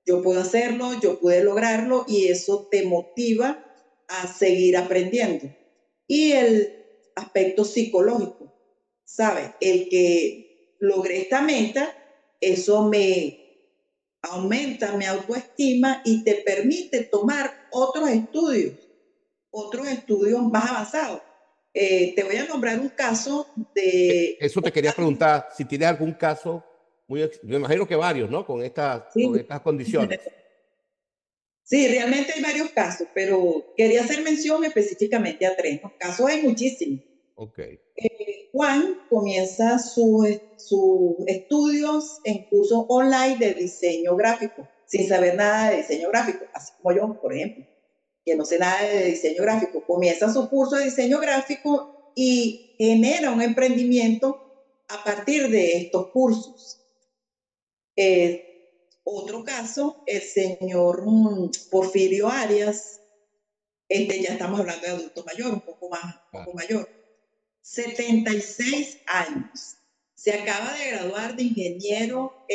yo 0.07 0.23
puedo 0.23 0.41
hacerlo, 0.41 0.99
yo 0.99 1.19
pude 1.19 1.43
lograrlo 1.43 2.03
y 2.07 2.29
eso 2.29 2.67
te 2.71 2.83
motiva 2.83 3.63
a 4.07 4.25
seguir 4.25 4.75
aprendiendo 4.75 5.60
y 6.11 6.33
el 6.33 6.73
aspecto 7.15 7.63
psicológico, 7.63 8.53
¿sabes? 9.05 9.51
El 9.61 9.87
que 9.87 10.75
logré 10.79 11.21
esta 11.21 11.41
meta, 11.41 11.95
eso 12.41 12.83
me 12.89 13.39
aumenta 14.21 14.97
mi 14.97 15.05
autoestima 15.05 16.01
y 16.03 16.25
te 16.25 16.43
permite 16.45 17.05
tomar 17.05 17.69
otros 17.71 18.09
estudios, 18.09 18.73
otros 19.51 19.87
estudios 19.87 20.41
más 20.51 20.69
avanzados. 20.69 21.21
Eh, 21.73 22.13
te 22.13 22.25
voy 22.25 22.35
a 22.35 22.45
nombrar 22.45 22.77
un 22.77 22.89
caso 22.89 23.47
de... 23.73 24.37
Eso 24.37 24.61
te 24.61 24.73
quería 24.73 24.91
preguntar, 24.91 25.47
si 25.55 25.63
tienes 25.63 25.87
algún 25.87 26.11
caso, 26.11 26.61
muy, 27.07 27.21
me 27.43 27.55
imagino 27.55 27.87
que 27.87 27.95
varios, 27.95 28.29
¿no? 28.29 28.45
Con 28.45 28.61
estas, 28.61 29.03
con 29.13 29.39
estas 29.39 29.61
condiciones. 29.61 30.19
Sí, 31.63 31.87
realmente 31.87 32.33
hay 32.35 32.41
varios 32.41 32.69
casos, 32.71 33.07
pero 33.13 33.73
quería 33.77 34.01
hacer 34.01 34.21
mención 34.23 34.65
específicamente 34.65 35.45
a 35.45 35.55
tres. 35.55 35.79
casos 35.97 36.25
hay 36.27 36.41
muchísimos. 36.41 37.01
Ok. 37.35 37.59
Eh, 37.59 38.49
Juan 38.51 38.99
comienza 39.09 39.79
sus 39.79 40.27
estudios 41.27 42.19
en 42.23 42.45
cursos 42.49 42.85
online 42.89 43.37
de 43.37 43.53
diseño 43.53 44.15
gráfico, 44.15 44.67
sin 44.85 45.07
saber 45.07 45.35
nada 45.35 45.71
de 45.71 45.77
diseño 45.77 46.09
gráfico, 46.09 46.45
así 46.53 46.73
como 46.81 46.95
yo, 46.95 47.21
por 47.21 47.33
ejemplo, 47.33 47.65
que 48.25 48.35
no 48.35 48.45
sé 48.45 48.59
nada 48.59 48.83
de 48.83 49.05
diseño 49.05 49.41
gráfico. 49.41 49.85
Comienza 49.85 50.31
su 50.31 50.49
curso 50.49 50.75
de 50.75 50.85
diseño 50.85 51.19
gráfico 51.19 52.11
y 52.15 52.75
genera 52.77 53.31
un 53.31 53.41
emprendimiento 53.41 54.65
a 54.89 55.03
partir 55.03 55.49
de 55.49 55.77
estos 55.77 56.07
cursos. 56.07 56.81
Eh, 57.95 58.50
otro 59.03 59.43
caso, 59.43 60.03
el 60.05 60.21
señor 60.21 61.03
mm, 61.05 61.51
Porfirio 61.69 62.29
Arias, 62.29 63.01
este 63.89 64.21
ya 64.21 64.33
estamos 64.33 64.59
hablando 64.59 64.85
de 64.85 64.93
adulto 64.93 65.23
mayor, 65.25 65.53
un 65.53 65.61
poco 65.61 65.89
más, 65.89 66.03
un 66.31 66.43
poco 66.43 66.53
mayor, 66.53 66.89
76 67.61 68.99
años. 69.07 69.75
Se 70.15 70.33
acaba 70.33 70.73
de 70.73 70.91
graduar 70.91 71.35
de 71.35 71.43
ingeniero 71.43 72.45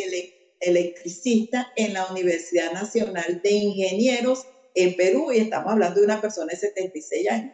electricista 0.61 1.73
en 1.77 1.95
la 1.95 2.07
Universidad 2.07 2.73
Nacional 2.73 3.41
de 3.43 3.51
Ingenieros 3.51 4.47
en 4.75 4.97
Perú 4.97 5.33
y 5.33 5.39
estamos 5.39 5.73
hablando 5.73 6.01
de 6.01 6.07
una 6.07 6.21
persona 6.21 6.53
de 6.53 6.57
76 6.57 7.31
años. 7.31 7.53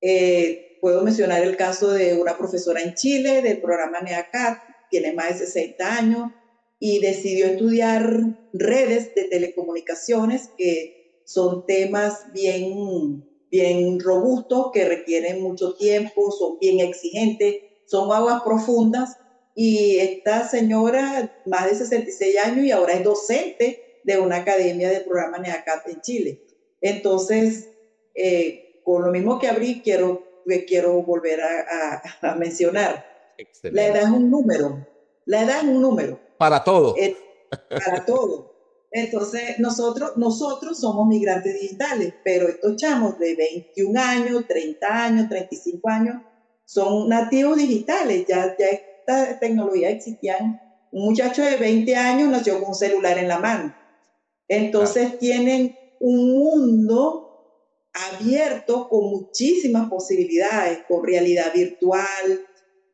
Eh, 0.00 0.78
puedo 0.80 1.02
mencionar 1.02 1.42
el 1.42 1.56
caso 1.56 1.90
de 1.90 2.14
una 2.14 2.38
profesora 2.38 2.80
en 2.80 2.94
Chile 2.94 3.42
del 3.42 3.60
programa 3.60 4.00
NEACAT, 4.00 4.88
tiene 4.90 5.12
más 5.12 5.38
de 5.38 5.46
60 5.46 5.96
años, 5.96 6.32
y 6.80 6.98
decidió 6.98 7.46
estudiar 7.46 8.38
redes 8.54 9.14
de 9.14 9.24
telecomunicaciones, 9.24 10.50
que 10.56 11.22
son 11.24 11.66
temas 11.66 12.32
bien, 12.32 13.22
bien 13.50 14.00
robustos, 14.00 14.70
que 14.72 14.88
requieren 14.88 15.42
mucho 15.42 15.74
tiempo, 15.74 16.32
son 16.32 16.58
bien 16.58 16.80
exigentes, 16.80 17.56
son 17.84 18.10
aguas 18.10 18.42
profundas. 18.42 19.18
Y 19.54 19.98
esta 19.98 20.48
señora, 20.48 21.42
más 21.44 21.70
de 21.70 21.76
66 21.76 22.38
años, 22.38 22.64
y 22.64 22.70
ahora 22.70 22.94
es 22.94 23.04
docente 23.04 24.00
de 24.04 24.18
una 24.18 24.36
academia 24.36 24.88
de 24.88 25.00
programa 25.00 25.36
NEACAT 25.36 25.86
en 25.88 26.00
Chile. 26.00 26.42
Entonces, 26.80 27.68
eh, 28.14 28.80
con 28.84 29.04
lo 29.04 29.10
mismo 29.10 29.38
que 29.38 29.48
abrí, 29.48 29.82
quiero, 29.82 30.42
quiero 30.66 31.02
volver 31.02 31.42
a, 31.42 32.02
a 32.22 32.34
mencionar. 32.36 33.04
La 33.64 33.86
edad 33.86 34.04
es 34.04 34.08
un 34.08 34.30
número. 34.30 34.86
La 35.30 35.42
edad 35.42 35.58
es 35.58 35.62
un 35.62 35.80
número 35.80 36.18
para 36.38 36.64
todo. 36.64 36.96
para 37.68 38.04
todo. 38.04 38.52
Entonces, 38.90 39.60
nosotros, 39.60 40.16
nosotros 40.16 40.80
somos 40.80 41.06
migrantes 41.06 41.54
digitales, 41.54 42.12
pero 42.24 42.48
estos 42.48 42.74
chamos 42.74 43.16
de 43.20 43.36
21 43.36 44.00
años, 44.00 44.44
30 44.48 44.88
años, 44.88 45.28
35 45.28 45.88
años, 45.88 46.16
son 46.64 47.08
nativos 47.08 47.58
digitales. 47.58 48.24
Ya, 48.26 48.56
ya 48.58 48.66
esta 48.66 49.38
tecnología 49.38 49.90
existía. 49.90 50.36
Un 50.90 51.04
muchacho 51.04 51.44
de 51.44 51.58
20 51.58 51.94
años 51.94 52.28
nació 52.28 52.58
con 52.58 52.70
un 52.70 52.74
celular 52.74 53.16
en 53.16 53.28
la 53.28 53.38
mano. 53.38 53.72
Entonces, 54.48 55.16
tienen 55.20 55.78
un 56.00 56.40
mundo 56.40 57.30
abierto 57.92 58.88
con 58.88 59.10
muchísimas 59.10 59.88
posibilidades, 59.88 60.80
con 60.88 61.04
realidad 61.06 61.52
virtual, 61.54 62.46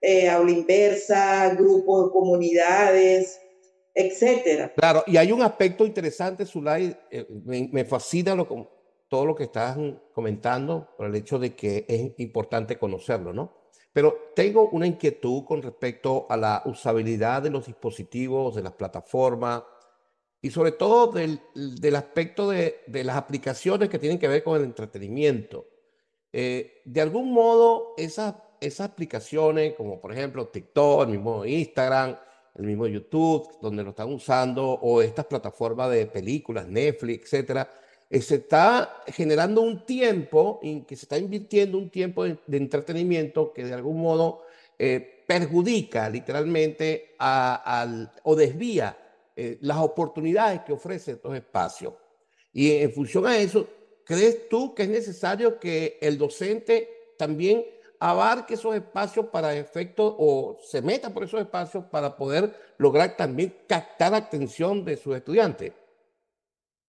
eh, 0.08 0.28
aula 0.28 0.52
inversa, 0.52 1.52
grupos, 1.56 2.12
comunidades, 2.12 3.40
etcétera. 3.92 4.72
Claro, 4.76 5.02
y 5.04 5.16
hay 5.16 5.32
un 5.32 5.42
aspecto 5.42 5.84
interesante, 5.84 6.46
Zulay, 6.46 6.96
eh, 7.10 7.26
me, 7.44 7.84
fascina 7.84 8.32
lo, 8.36 8.46
todo 9.08 9.26
lo 9.26 9.34
que 9.34 9.42
estás 9.42 9.76
comentando 10.14 10.90
por 10.96 11.08
el 11.08 11.16
hecho 11.16 11.40
de 11.40 11.56
que 11.56 11.84
es 11.88 12.12
importante 12.18 12.78
conocerlo, 12.78 13.32
¿no? 13.32 13.70
Pero 13.92 14.30
tengo 14.36 14.68
una 14.68 14.86
inquietud 14.86 15.44
con 15.44 15.60
respecto 15.60 16.26
a 16.28 16.36
la 16.36 16.62
usabilidad 16.66 17.42
de 17.42 17.50
los 17.50 17.66
dispositivos, 17.66 18.54
de 18.54 18.62
las 18.62 18.74
plataformas 18.74 19.64
y 20.40 20.50
sobre 20.50 20.70
todo 20.70 21.10
del, 21.10 21.40
del 21.54 21.96
aspecto 21.96 22.48
de, 22.48 22.82
de, 22.86 23.02
las 23.02 23.16
aplicaciones 23.16 23.88
que 23.88 23.98
tienen 23.98 24.20
que 24.20 24.28
ver 24.28 24.44
con 24.44 24.56
el 24.56 24.62
entretenimiento. 24.62 25.66
Eh, 26.32 26.82
de 26.84 27.00
algún 27.00 27.32
modo, 27.32 27.94
esas, 27.96 28.34
esas 28.60 28.90
aplicaciones, 28.90 29.74
como 29.74 30.00
por 30.00 30.12
ejemplo 30.12 30.48
TikTok, 30.48 31.02
el 31.02 31.08
mismo 31.08 31.44
Instagram, 31.44 32.16
el 32.54 32.66
mismo 32.66 32.86
YouTube, 32.86 33.48
donde 33.60 33.82
lo 33.82 33.90
están 33.90 34.12
usando, 34.12 34.66
o 34.66 35.02
estas 35.02 35.26
plataformas 35.26 35.90
de 35.90 36.06
películas, 36.06 36.66
Netflix, 36.66 37.24
etcétera, 37.32 37.70
eh, 38.08 38.20
se 38.20 38.36
está 38.36 39.02
generando 39.08 39.60
un 39.60 39.84
tiempo 39.84 40.60
en 40.62 40.84
que 40.84 40.96
se 40.96 41.04
está 41.04 41.18
invirtiendo 41.18 41.76
un 41.76 41.90
tiempo 41.90 42.24
de, 42.24 42.38
entretenimiento 42.48 43.52
que 43.52 43.64
de 43.64 43.74
algún 43.74 44.00
modo 44.00 44.42
eh, 44.78 45.24
perjudica 45.26 46.08
literalmente 46.08 47.14
a, 47.18 47.80
al, 47.80 48.12
o 48.22 48.36
desvía 48.36 48.96
eh, 49.34 49.58
las 49.60 49.78
oportunidades 49.78 50.60
que 50.62 50.72
ofrece 50.72 51.12
estos 51.12 51.34
espacios. 51.34 51.94
Y 52.52 52.72
en 52.72 52.92
función 52.92 53.26
a 53.26 53.36
eso, 53.36 53.68
¿crees 54.04 54.48
tú 54.48 54.74
que 54.74 54.84
es 54.84 54.88
necesario 54.88 55.58
que 55.58 55.98
el 56.00 56.16
docente 56.16 57.12
también 57.18 57.64
abarque 58.00 58.54
esos 58.54 58.74
espacios 58.74 59.26
para 59.26 59.56
efectos 59.56 60.14
o 60.18 60.58
se 60.62 60.82
meta 60.82 61.12
por 61.12 61.24
esos 61.24 61.40
espacios 61.40 61.84
para 61.84 62.16
poder 62.16 62.54
lograr 62.78 63.16
también 63.16 63.54
captar 63.66 64.12
la 64.12 64.18
atención 64.18 64.84
de 64.84 64.96
sus 64.96 65.16
estudiantes? 65.16 65.72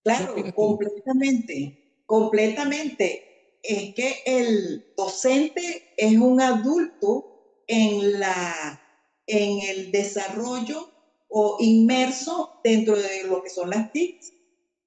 Claro, 0.02 0.34
completamente, 0.54 2.02
completamente. 2.06 3.58
Es 3.62 3.94
que 3.94 4.22
el 4.24 4.94
docente 4.96 5.92
es 5.96 6.16
un 6.16 6.40
adulto 6.40 7.62
en, 7.66 8.18
la, 8.18 8.80
en 9.26 9.60
el 9.68 9.92
desarrollo 9.92 10.90
o 11.28 11.56
inmerso 11.60 12.60
dentro 12.64 12.96
de 12.96 13.24
lo 13.24 13.42
que 13.42 13.50
son 13.50 13.70
las 13.70 13.92
TICs. 13.92 14.32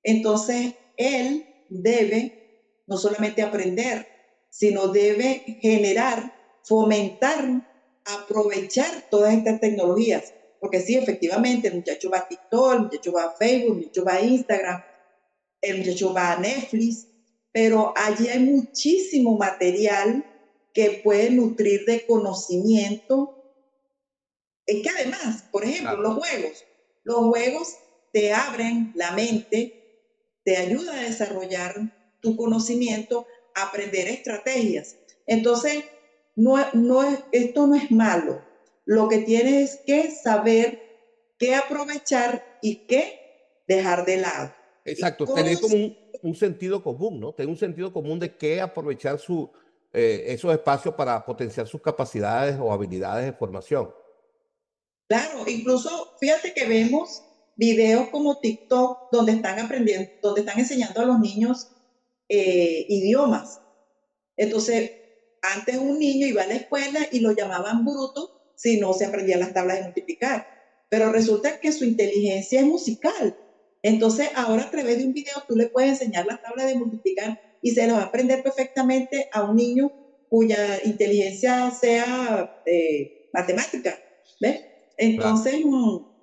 Entonces, 0.04 0.74
él 0.98 1.46
debe 1.70 2.84
no 2.88 2.98
solamente 2.98 3.42
aprender, 3.42 4.08
sino 4.52 4.90
debe 4.90 5.60
generar, 5.62 6.36
fomentar, 6.64 7.68
aprovechar 8.06 9.10
todas 9.10 9.34
estas 9.34 9.60
tecnologías. 9.60 10.34
Porque 10.60 10.82
sí, 10.82 10.96
efectivamente, 10.96 11.70
el 11.70 11.76
muchacho 11.76 12.12
va 12.12 12.20
a 12.20 12.28
TikTok, 12.28 12.74
el 12.74 12.80
muchacho 12.82 13.12
va 13.14 13.24
a 13.24 13.32
Facebook, 13.32 13.78
el 13.78 13.86
muchacho 13.86 14.06
va 14.06 14.14
a 14.14 14.22
Instagram, 14.22 14.84
el 15.62 15.78
muchacho 15.80 16.14
va 16.14 16.34
a 16.34 16.40
Netflix, 16.40 17.08
pero 17.52 17.94
allí 17.96 18.28
hay 18.28 18.40
muchísimo 18.40 19.38
material 19.38 20.24
que 20.74 21.02
puede 21.04 21.32
nutrir 21.32 21.86
de 21.86 22.06
conocimiento. 22.06 23.36
Es 24.66 24.84
que 24.84 24.90
además, 24.90 25.46
por 25.52 25.64
ejemplo, 25.64 25.96
claro. 25.96 26.02
los 26.02 26.14
juegos, 26.16 26.66
los 27.04 27.18
juegos 27.26 27.76
te 28.14 28.34
abren 28.34 28.92
la 28.96 29.12
mente, 29.12 29.82
te 30.44 30.58
ayuda 30.58 30.94
a 30.94 31.04
desarrollar 31.04 31.76
tu 32.22 32.36
conocimiento, 32.36 33.26
aprender 33.56 34.08
estrategias. 34.08 34.98
Entonces, 35.28 35.84
no, 36.36 36.58
no 36.74 37.04
es, 37.04 37.20
esto 37.32 37.68
no 37.68 37.76
es 37.76 37.92
malo. 37.92 38.42
Lo 38.86 39.08
que 39.08 39.20
tienes 39.20 39.74
es 39.74 39.80
que 39.86 40.12
saber 40.12 40.82
qué 41.38 41.56
aprovechar 41.56 42.44
y 42.62 42.88
qué 42.88 43.20
dejar 43.68 44.06
de 44.06 44.18
lado. 44.18 44.54
Exacto, 44.84 45.26
tener 45.26 45.60
como 45.60 45.76
un, 45.76 45.98
un, 46.24 46.36
sentido 46.36 46.84
común, 46.84 47.20
¿no? 47.20 47.34
Tener 47.34 47.50
un 47.50 47.58
sentido 47.58 47.94
común 47.94 48.20
de 48.20 48.36
qué 48.36 48.60
aprovechar 48.60 49.20
su, 49.20 49.52
eh, 49.94 50.24
esos 50.28 50.54
espacios 50.54 50.96
para 50.96 51.24
potenciar 51.26 51.68
sus 51.68 51.82
capacidades 51.82 52.58
o 52.60 52.72
habilidades 52.72 53.26
de 53.26 53.34
formación. 53.34 53.94
Claro, 55.08 55.44
incluso 55.46 56.16
fíjate 56.20 56.54
que 56.54 56.66
vemos 56.66 57.24
videos 57.58 58.08
como 58.10 58.40
TikTok 58.40 59.12
donde 59.12 59.34
están 59.34 59.60
aprendiendo, 59.60 60.10
donde 60.22 60.42
están 60.42 60.58
enseñando 60.58 61.02
a 61.02 61.06
los 61.06 61.20
niños 61.20 61.71
eh, 62.34 62.86
idiomas. 62.88 63.60
Entonces, 64.38 64.92
antes 65.42 65.76
un 65.76 66.00
niño 66.00 66.28
iba 66.28 66.44
a 66.44 66.48
la 66.48 66.54
escuela 66.54 67.06
y 67.12 67.20
lo 67.20 67.32
llamaban 67.34 67.84
bruto 67.84 68.54
si 68.56 68.80
no 68.80 68.94
se 68.94 69.06
aprendían 69.06 69.42
las 69.42 69.54
tablas 69.54 69.80
de 69.80 69.84
multiplicar. 69.84 70.48
Pero 70.88 71.12
resulta 71.12 71.60
que 71.60 71.74
su 71.74 71.84
inteligencia 71.84 72.62
es 72.62 72.66
musical. 72.66 73.38
Entonces, 73.84 74.30
ahora 74.34 74.64
a 74.64 74.72
través 74.72 75.00
de 75.00 75.08
un 75.08 75.14
video 75.14 75.44
tú 75.46 75.58
le 75.58 75.68
puedes 75.68 75.90
enseñar 75.90 76.26
las 76.26 76.42
tablas 76.42 76.68
de 76.68 76.76
multiplicar 76.76 77.38
y 77.62 77.72
se 77.72 77.86
lo 77.86 77.96
va 77.96 78.04
a 78.04 78.06
aprender 78.06 78.42
perfectamente 78.42 79.28
a 79.34 79.44
un 79.44 79.58
niño 79.58 79.92
cuya 80.30 80.80
inteligencia 80.86 81.70
sea 81.72 82.64
eh, 82.66 83.30
matemática. 83.34 84.00
¿Ves? 84.40 84.62
Entonces, 84.96 85.56
claro. 85.64 86.16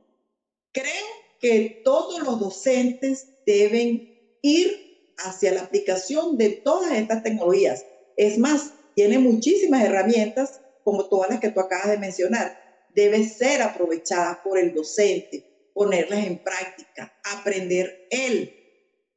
creo 0.73 1.07
que 1.39 1.83
todos 1.85 2.23
los 2.23 2.41
docentes 2.41 3.29
deben 3.45 4.39
ir 4.41 4.88
hacia 5.19 5.53
la 5.53 5.63
aplicación 5.63 6.37
de 6.39 6.51
todas 6.51 6.93
estas 6.93 7.23
tecnologías. 7.23 7.85
Es 8.17 8.39
más, 8.39 8.73
tiene 8.95 9.19
muchísimas 9.19 9.85
herramientas, 9.85 10.61
como 10.85 11.09
todas 11.09 11.31
las 11.31 11.41
que 11.41 11.51
tú 11.51 11.61
acabas 11.61 11.91
de 11.91 11.99
mencionar. 11.99 12.59
Debe 12.95 13.25
ser 13.29 13.63
aprovechada 13.63 14.43
por 14.43 14.59
el 14.59 14.75
docente 14.75 15.49
ponerlas 15.79 16.27
en 16.27 16.39
práctica, 16.39 17.15
aprender 17.23 18.09
él. 18.11 18.53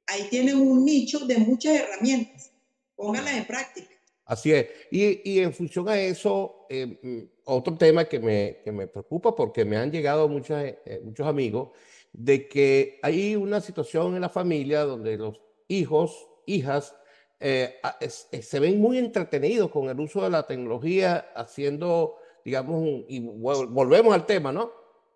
Ahí 0.05 0.27
tienen 0.29 0.57
un 0.57 0.85
nicho 0.85 1.25
de 1.25 1.37
muchas 1.37 1.81
herramientas. 1.81 2.51
Pónganlas 2.95 3.37
en 3.37 3.45
práctica. 3.45 3.89
Así 4.25 4.53
es. 4.53 4.67
Y, 4.91 5.27
y 5.29 5.39
en 5.39 5.53
función 5.53 5.89
a 5.89 5.99
eso, 5.99 6.67
eh, 6.69 7.27
otro 7.45 7.75
tema 7.77 8.05
que 8.05 8.19
me, 8.19 8.59
que 8.63 8.71
me, 8.71 8.85
preocupa 8.85 9.35
porque 9.35 9.65
me 9.65 9.75
han 9.75 9.91
llegado 9.91 10.29
muchas, 10.29 10.63
eh, 10.85 11.01
muchos 11.03 11.25
amigos 11.25 11.69
de 12.13 12.47
que 12.47 12.99
hay 13.01 13.35
una 13.35 13.59
situación 13.59 14.13
en 14.13 14.21
la 14.21 14.29
familia 14.29 14.81
donde 14.81 15.17
los 15.17 15.39
hijos, 15.71 16.27
hijas, 16.45 16.95
eh, 17.39 17.79
es, 17.99 18.27
se 18.41 18.60
ven 18.60 18.79
muy 18.79 18.97
entretenidos 18.97 19.71
con 19.71 19.89
el 19.89 19.99
uso 19.99 20.21
de 20.23 20.29
la 20.29 20.45
tecnología, 20.45 21.31
haciendo, 21.36 22.17
digamos, 22.45 22.84
y 23.07 23.19
volvemos 23.19 24.13
al 24.13 24.25
tema, 24.25 24.51
¿no? 24.51 24.71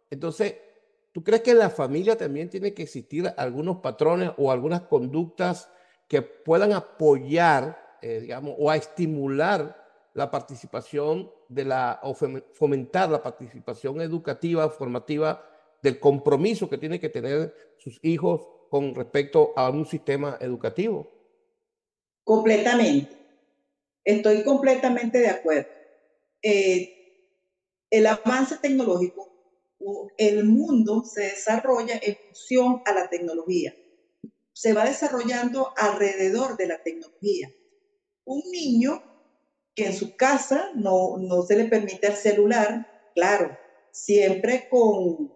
Entonces, 0.10 0.56
¿Tú 1.16 1.24
crees 1.24 1.44
que 1.44 1.52
en 1.52 1.60
la 1.60 1.70
familia 1.70 2.18
también 2.18 2.50
tiene 2.50 2.74
que 2.74 2.84
existir 2.84 3.34
algunos 3.38 3.78
patrones 3.78 4.32
o 4.36 4.52
algunas 4.52 4.82
conductas 4.82 5.70
que 6.10 6.22
puedan 6.22 6.74
apoyar, 6.74 7.98
eh, 8.02 8.20
digamos, 8.20 8.54
o 8.58 8.70
a 8.70 8.76
estimular 8.76 9.82
la 10.14 10.30
participación 10.30 11.32
de 11.48 11.64
la, 11.64 12.02
o 12.04 12.14
fomentar 12.14 13.10
la 13.10 13.24
participación 13.24 14.02
educativa, 14.02 14.70
formativa, 14.70 15.42
del 15.82 16.02
compromiso 16.02 16.70
que 16.70 16.78
tienen 16.78 17.00
que 17.00 17.08
tener 17.08 17.56
sus 17.78 17.98
hijos 18.04 18.50
con 18.70 18.94
respecto 18.96 19.54
a 19.56 19.70
un 19.70 19.86
sistema 19.86 20.38
educativo? 20.42 21.12
Completamente. 22.24 23.16
Estoy 24.04 24.44
completamente 24.44 25.20
de 25.20 25.30
acuerdo. 25.30 25.70
Eh, 26.42 26.92
el 27.90 28.08
avance 28.08 28.58
tecnológico 28.58 29.36
el 30.18 30.46
mundo 30.46 31.04
se 31.04 31.22
desarrolla 31.22 32.00
en 32.02 32.16
función 32.16 32.82
a 32.86 32.94
la 32.94 33.10
tecnología. 33.10 33.76
Se 34.54 34.74
va 34.74 34.86
desarrollando 34.86 35.74
alrededor 35.78 36.58
de 36.58 36.68
la 36.68 36.82
tecnología. 36.82 37.52
Un 38.24 38.42
niño 38.52 39.04
que 39.76 39.88
en 39.88 39.94
su 39.94 40.16
casa 40.16 40.72
no, 40.76 41.18
no 41.18 41.42
se 41.44 41.58
le 41.58 41.66
permite 41.66 42.08
el 42.08 42.16
celular, 42.16 43.12
claro, 43.14 43.58
siempre 43.92 44.68
con 44.70 45.34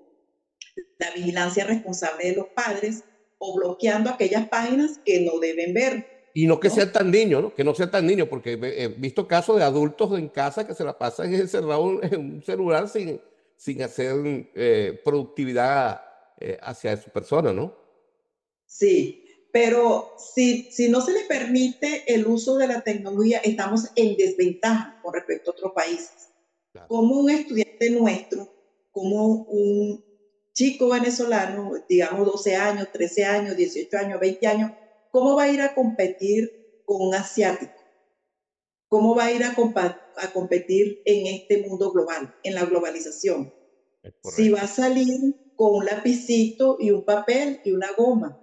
la 0.97 1.11
vigilancia 1.11 1.65
responsable 1.65 2.29
de 2.29 2.35
los 2.37 2.47
padres 2.47 3.03
o 3.39 3.55
bloqueando 3.55 4.09
aquellas 4.09 4.47
páginas 4.49 4.99
que 5.03 5.21
no 5.21 5.39
deben 5.39 5.73
ver. 5.73 6.29
Y 6.33 6.45
no 6.45 6.59
que 6.59 6.67
¿no? 6.67 6.75
sea 6.75 6.91
tan 6.91 7.09
niño, 7.09 7.41
¿no? 7.41 7.55
Que 7.55 7.63
no 7.63 7.73
sea 7.73 7.89
tan 7.89 8.05
niño, 8.05 8.27
porque 8.27 8.53
he 8.53 8.87
visto 8.89 9.27
casos 9.27 9.57
de 9.57 9.63
adultos 9.63 10.17
en 10.17 10.29
casa 10.29 10.67
que 10.67 10.75
se 10.75 10.83
la 10.83 10.97
pasan 10.97 11.33
encerrados 11.33 12.03
en 12.03 12.19
un 12.19 12.43
celular 12.43 12.87
sin, 12.87 13.19
sin 13.57 13.81
hacer 13.81 14.49
eh, 14.53 15.01
productividad 15.03 16.01
eh, 16.39 16.57
hacia 16.61 16.95
su 16.97 17.09
persona, 17.09 17.51
¿no? 17.51 17.75
Sí, 18.65 19.25
pero 19.51 20.13
si, 20.17 20.71
si 20.71 20.89
no 20.89 21.01
se 21.01 21.13
le 21.13 21.21
permite 21.21 22.03
el 22.13 22.27
uso 22.27 22.57
de 22.57 22.67
la 22.67 22.81
tecnología, 22.81 23.39
estamos 23.39 23.89
en 23.95 24.15
desventaja 24.15 24.99
con 25.01 25.13
respecto 25.13 25.49
a 25.49 25.53
otros 25.53 25.71
países. 25.73 26.29
Claro. 26.71 26.87
Como 26.87 27.19
un 27.19 27.31
estudiante 27.31 27.89
nuestro, 27.89 28.47
como 28.91 29.43
un 29.43 30.08
chico 30.59 30.89
venezolano, 30.89 31.71
digamos 31.87 32.25
12 32.25 32.57
años, 32.57 32.89
13 32.91 33.23
años, 33.23 33.55
18 33.55 33.97
años, 33.97 34.19
20 34.19 34.45
años, 34.45 34.71
¿cómo 35.09 35.37
va 35.37 35.43
a 35.43 35.49
ir 35.49 35.61
a 35.61 35.73
competir 35.73 36.81
con 36.83 37.01
un 37.01 37.15
asiático? 37.15 37.71
¿Cómo 38.89 39.15
va 39.15 39.25
a 39.25 39.31
ir 39.31 39.41
a, 39.41 39.51
a 39.51 40.33
competir 40.33 41.01
en 41.05 41.27
este 41.27 41.59
mundo 41.65 41.93
global, 41.93 42.35
en 42.43 42.55
la 42.55 42.65
globalización? 42.65 43.53
Si 44.35 44.49
va 44.49 44.63
a 44.63 44.67
salir 44.67 45.53
con 45.55 45.75
un 45.75 45.85
lapicito 45.85 46.75
y 46.77 46.91
un 46.91 47.05
papel 47.05 47.61
y 47.63 47.71
una 47.71 47.93
goma, 47.97 48.37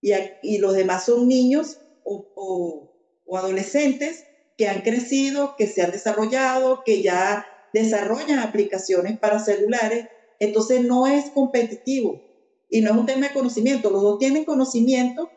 y, 0.00 0.12
y 0.42 0.56
los 0.56 0.72
demás 0.72 1.04
son 1.04 1.28
niños 1.28 1.80
o, 2.02 2.32
o, 2.34 3.22
o 3.26 3.36
adolescentes 3.36 4.24
que 4.56 4.68
han 4.68 4.80
crecido, 4.80 5.54
que 5.58 5.66
se 5.66 5.82
han 5.82 5.90
desarrollado, 5.90 6.82
que 6.82 7.02
ya 7.02 7.46
desarrollan 7.74 8.38
aplicaciones 8.38 9.18
para 9.18 9.38
celulares, 9.38 10.08
entonces 10.40 10.82
no 10.82 11.06
es 11.06 11.30
competitivo 11.30 12.22
y 12.68 12.80
no 12.80 12.90
es 12.90 12.96
un 12.96 13.06
tema 13.06 13.28
de 13.28 13.34
conocimiento, 13.34 13.90
los 13.90 14.02
dos 14.02 14.18
tienen 14.18 14.44
conocimiento 14.44 15.30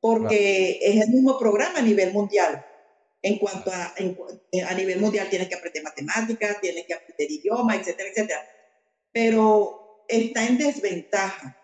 porque 0.00 0.80
es 0.82 1.00
el 1.00 1.10
mismo 1.10 1.38
programa 1.38 1.78
a 1.78 1.82
nivel 1.82 2.12
mundial. 2.12 2.66
En 3.24 3.38
cuanto 3.38 3.70
a, 3.70 3.94
a 3.94 4.74
nivel 4.74 4.98
mundial 4.98 5.28
tienes 5.30 5.48
que 5.48 5.54
aprender 5.54 5.84
matemáticas, 5.84 6.60
tienes 6.60 6.86
que 6.86 6.94
aprender 6.94 7.30
idioma, 7.30 7.76
etcétera, 7.76 8.08
etcétera. 8.10 8.40
Pero 9.12 10.04
está 10.08 10.44
en 10.44 10.58
desventaja. 10.58 11.56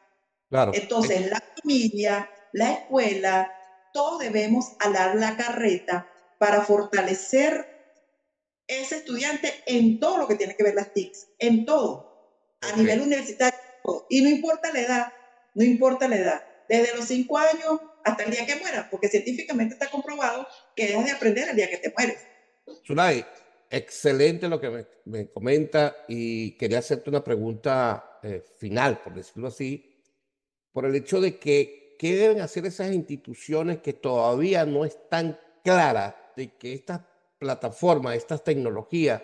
Claro. 0.48 0.70
Entonces, 0.72 1.28
la 1.28 1.42
familia, 1.60 2.30
la 2.52 2.74
escuela, 2.74 3.52
todos 3.92 4.20
debemos 4.20 4.76
alar 4.78 5.16
la 5.16 5.36
carreta 5.36 6.08
para 6.38 6.62
fortalecer 6.62 7.66
ese 8.68 8.96
estudiante 8.96 9.52
en 9.66 9.98
todo 9.98 10.18
lo 10.18 10.28
que 10.28 10.36
tiene 10.36 10.54
que 10.54 10.62
ver 10.62 10.74
las 10.74 10.92
TICs, 10.92 11.28
en 11.38 11.64
todo, 11.64 12.07
a 12.60 12.76
nivel 12.76 13.00
universitario. 13.02 13.58
Y 14.08 14.20
no 14.22 14.28
importa 14.28 14.72
la 14.72 14.80
edad, 14.80 15.12
no 15.54 15.64
importa 15.64 16.08
la 16.08 16.16
edad, 16.16 16.44
desde 16.68 16.96
los 16.96 17.06
cinco 17.06 17.38
años 17.38 17.80
hasta 18.04 18.24
el 18.24 18.30
día 18.30 18.46
que 18.46 18.56
mueras, 18.56 18.86
porque 18.90 19.08
científicamente 19.08 19.74
está 19.74 19.90
comprobado 19.90 20.46
que 20.76 20.86
dejas 20.86 21.04
de 21.04 21.10
aprender 21.12 21.48
el 21.48 21.56
día 21.56 21.70
que 21.70 21.78
te 21.78 21.92
mueres. 21.96 22.18
Sunay, 22.84 23.24
excelente 23.70 24.48
lo 24.48 24.60
que 24.60 24.70
me, 24.70 24.86
me 25.04 25.30
comenta 25.30 26.04
y 26.08 26.52
quería 26.52 26.78
hacerte 26.78 27.10
una 27.10 27.24
pregunta 27.24 28.18
eh, 28.22 28.44
final, 28.58 29.00
por 29.02 29.14
decirlo 29.14 29.48
así, 29.48 30.02
por 30.72 30.84
el 30.84 30.94
hecho 30.94 31.20
de 31.20 31.38
que 31.38 31.96
qué 31.98 32.14
deben 32.14 32.40
hacer 32.40 32.66
esas 32.66 32.92
instituciones 32.92 33.78
que 33.78 33.92
todavía 33.92 34.64
no 34.64 34.84
están 34.84 35.38
claras 35.64 36.14
de 36.36 36.56
que 36.56 36.72
estas 36.72 37.00
plataformas, 37.38 38.16
estas 38.16 38.42
tecnologías 38.44 39.22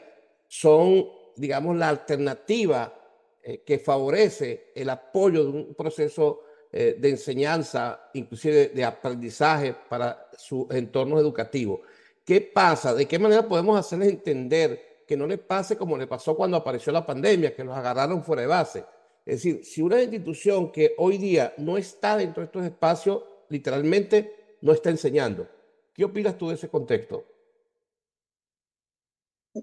son, 0.48 1.06
digamos, 1.36 1.76
la 1.76 1.88
alternativa 1.88 3.03
eh, 3.46 3.62
que 3.62 3.78
favorece 3.78 4.72
el 4.74 4.88
apoyo 4.88 5.44
de 5.44 5.50
un 5.50 5.74
proceso 5.74 6.44
eh, 6.72 6.96
de 6.98 7.11
enseñanza, 7.11 8.09
inclusive 8.14 8.68
de, 8.68 8.83
aprendizaje 8.83 9.76
para 9.87 10.30
su 10.37 10.66
entorno 10.70 11.18
educativo. 11.18 11.83
¿Qué 12.24 12.40
pasa? 12.40 12.94
¿De 12.94 13.07
qué 13.07 13.18
manera 13.18 13.46
podemos 13.46 13.78
hacerles 13.78 14.09
entender 14.09 15.04
que 15.07 15.14
no 15.14 15.26
les 15.26 15.40
pase 15.40 15.76
como 15.76 15.98
le 15.98 16.07
pasó 16.07 16.35
cuando 16.35 16.57
apareció 16.57 16.90
la 16.90 17.04
pandemia, 17.04 17.54
que 17.54 17.64
los 17.64 17.76
agarraron 17.76 18.24
fuera 18.24 18.40
de 18.40 18.48
base? 18.48 18.85
Es 19.26 19.42
decir, 19.42 19.62
si 19.62 19.83
una 19.83 20.02
institución 20.02 20.72
que 20.72 20.94
hoy 20.96 21.18
día 21.18 21.52
no 21.59 21.76
está 21.76 22.16
dentro 22.16 22.40
de 22.40 22.46
estos 22.46 22.64
espacios, 22.64 23.24
literalmente 23.50 24.57
no 24.62 24.72
está 24.72 24.88
enseñando. 24.88 25.46
¿Qué 25.92 26.02
opinas 26.02 26.38
tú 26.38 26.48
de 26.48 26.54
ese 26.54 26.70
contexto? 26.70 27.26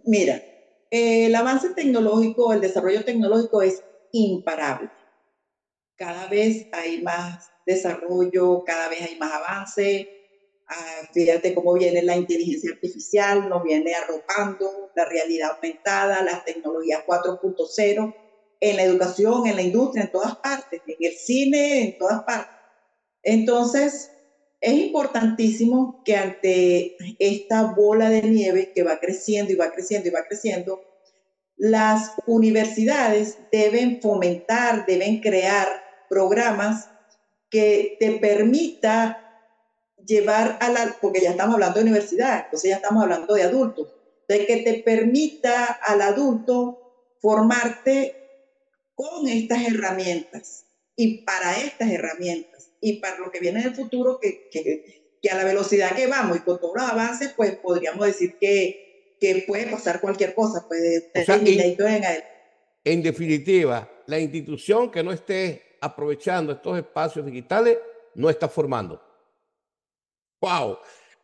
Mira, 0.06 0.40
el 0.92 1.34
avance 1.34 1.74
tecnológico, 1.74 2.54
el 2.54 2.62
desarrollo 2.62 3.04
tecnológico 3.04 3.62
es 3.64 3.84
imparable 4.12 4.92
cada 6.02 6.26
vez 6.26 6.66
hay 6.72 7.04
más 7.04 7.52
desarrollo, 7.64 8.64
cada 8.66 8.90
vez 8.90 9.04
hay 9.04 9.20
más 9.20 9.32
avance. 9.34 10.10
Ah, 10.68 11.08
fíjate 11.14 11.54
cómo 11.54 11.74
viene 11.74 12.02
la 12.02 12.16
inteligencia 12.16 12.72
artificial, 12.74 13.48
nos 13.48 13.62
viene 13.62 13.94
arropando 13.94 14.90
la 14.96 15.06
realidad 15.06 15.52
aumentada, 15.52 16.24
las 16.24 16.44
tecnologías 16.44 17.04
4.0 17.06 18.16
en 18.60 18.78
la 18.78 18.84
educación, 18.84 19.46
en 19.46 19.56
la 19.58 19.62
industria, 19.62 20.06
en 20.06 20.12
todas 20.12 20.38
partes, 20.38 20.82
en 20.88 20.96
el 21.00 21.14
cine, 21.14 21.84
en 21.84 21.98
todas 22.00 22.24
partes. 22.24 22.56
Entonces, 23.22 24.10
es 24.62 24.74
importantísimo 24.74 26.04
que 26.06 26.16
ante 26.16 26.96
esta 27.18 27.64
bola 27.64 28.10
de 28.10 28.22
nieve 28.22 28.72
que 28.74 28.84
va 28.84 29.00
creciendo 29.00 29.52
y 29.52 29.56
va 29.56 29.72
creciendo 29.72 30.08
y 30.08 30.12
va 30.12 30.24
creciendo, 30.28 30.84
las 31.58 32.14
universidades 32.28 33.40
deben 33.52 34.00
fomentar, 34.02 34.86
deben 34.86 35.20
crear 35.20 35.68
programas 36.08 36.90
que 37.50 37.98
te 38.00 38.14
permita 38.14 39.18
llevar 40.06 40.58
a 40.62 40.70
la, 40.70 40.96
porque 41.02 41.22
ya 41.22 41.32
estamos 41.32 41.56
hablando 41.56 41.80
de 41.80 41.86
universidad, 41.86 42.46
entonces 42.46 42.70
ya 42.70 42.76
estamos 42.76 43.04
hablando 43.04 43.34
de 43.34 43.44
adultos, 43.44 43.88
de 44.28 44.46
que 44.46 44.58
te 44.58 44.76
permita 44.84 45.66
al 45.66 46.02
adulto 46.02 47.16
formarte 47.20 48.16
con 48.94 49.28
estas 49.28 49.68
herramientas 49.68 50.66
y 50.96 51.24
para 51.24 51.58
estas 51.58 51.90
herramientas 51.90 52.71
y 52.82 53.00
para 53.00 53.20
lo 53.20 53.32
que 53.32 53.40
viene 53.40 53.62
en 53.62 53.68
el 53.68 53.76
futuro, 53.76 54.20
que, 54.20 54.50
que, 54.50 55.16
que 55.22 55.30
a 55.30 55.38
la 55.38 55.46
velocidad 55.46 55.96
que 55.96 56.08
vamos 56.08 56.38
y 56.38 56.40
con 56.42 56.60
todos 56.60 56.74
los 56.76 56.90
avances, 56.90 57.34
pues 57.38 57.56
podríamos 57.58 58.06
decir 58.06 58.38
que, 58.40 59.16
que 59.20 59.44
puede 59.48 59.68
pasar 59.68 60.02
cualquier 60.02 60.34
cosa, 60.34 60.68
puede 60.68 61.12
en, 61.14 62.04
en 62.84 63.04
definitiva, 63.04 63.90
la 64.08 64.20
institución 64.20 64.90
que 64.90 65.04
no 65.04 65.12
esté 65.12 65.78
aprovechando 65.80 66.54
estos 66.54 66.78
espacios 66.78 67.26
digitales 67.26 67.78
no 68.16 68.30
está 68.30 68.50
formando. 68.50 69.02
¡Wow! 70.42 70.80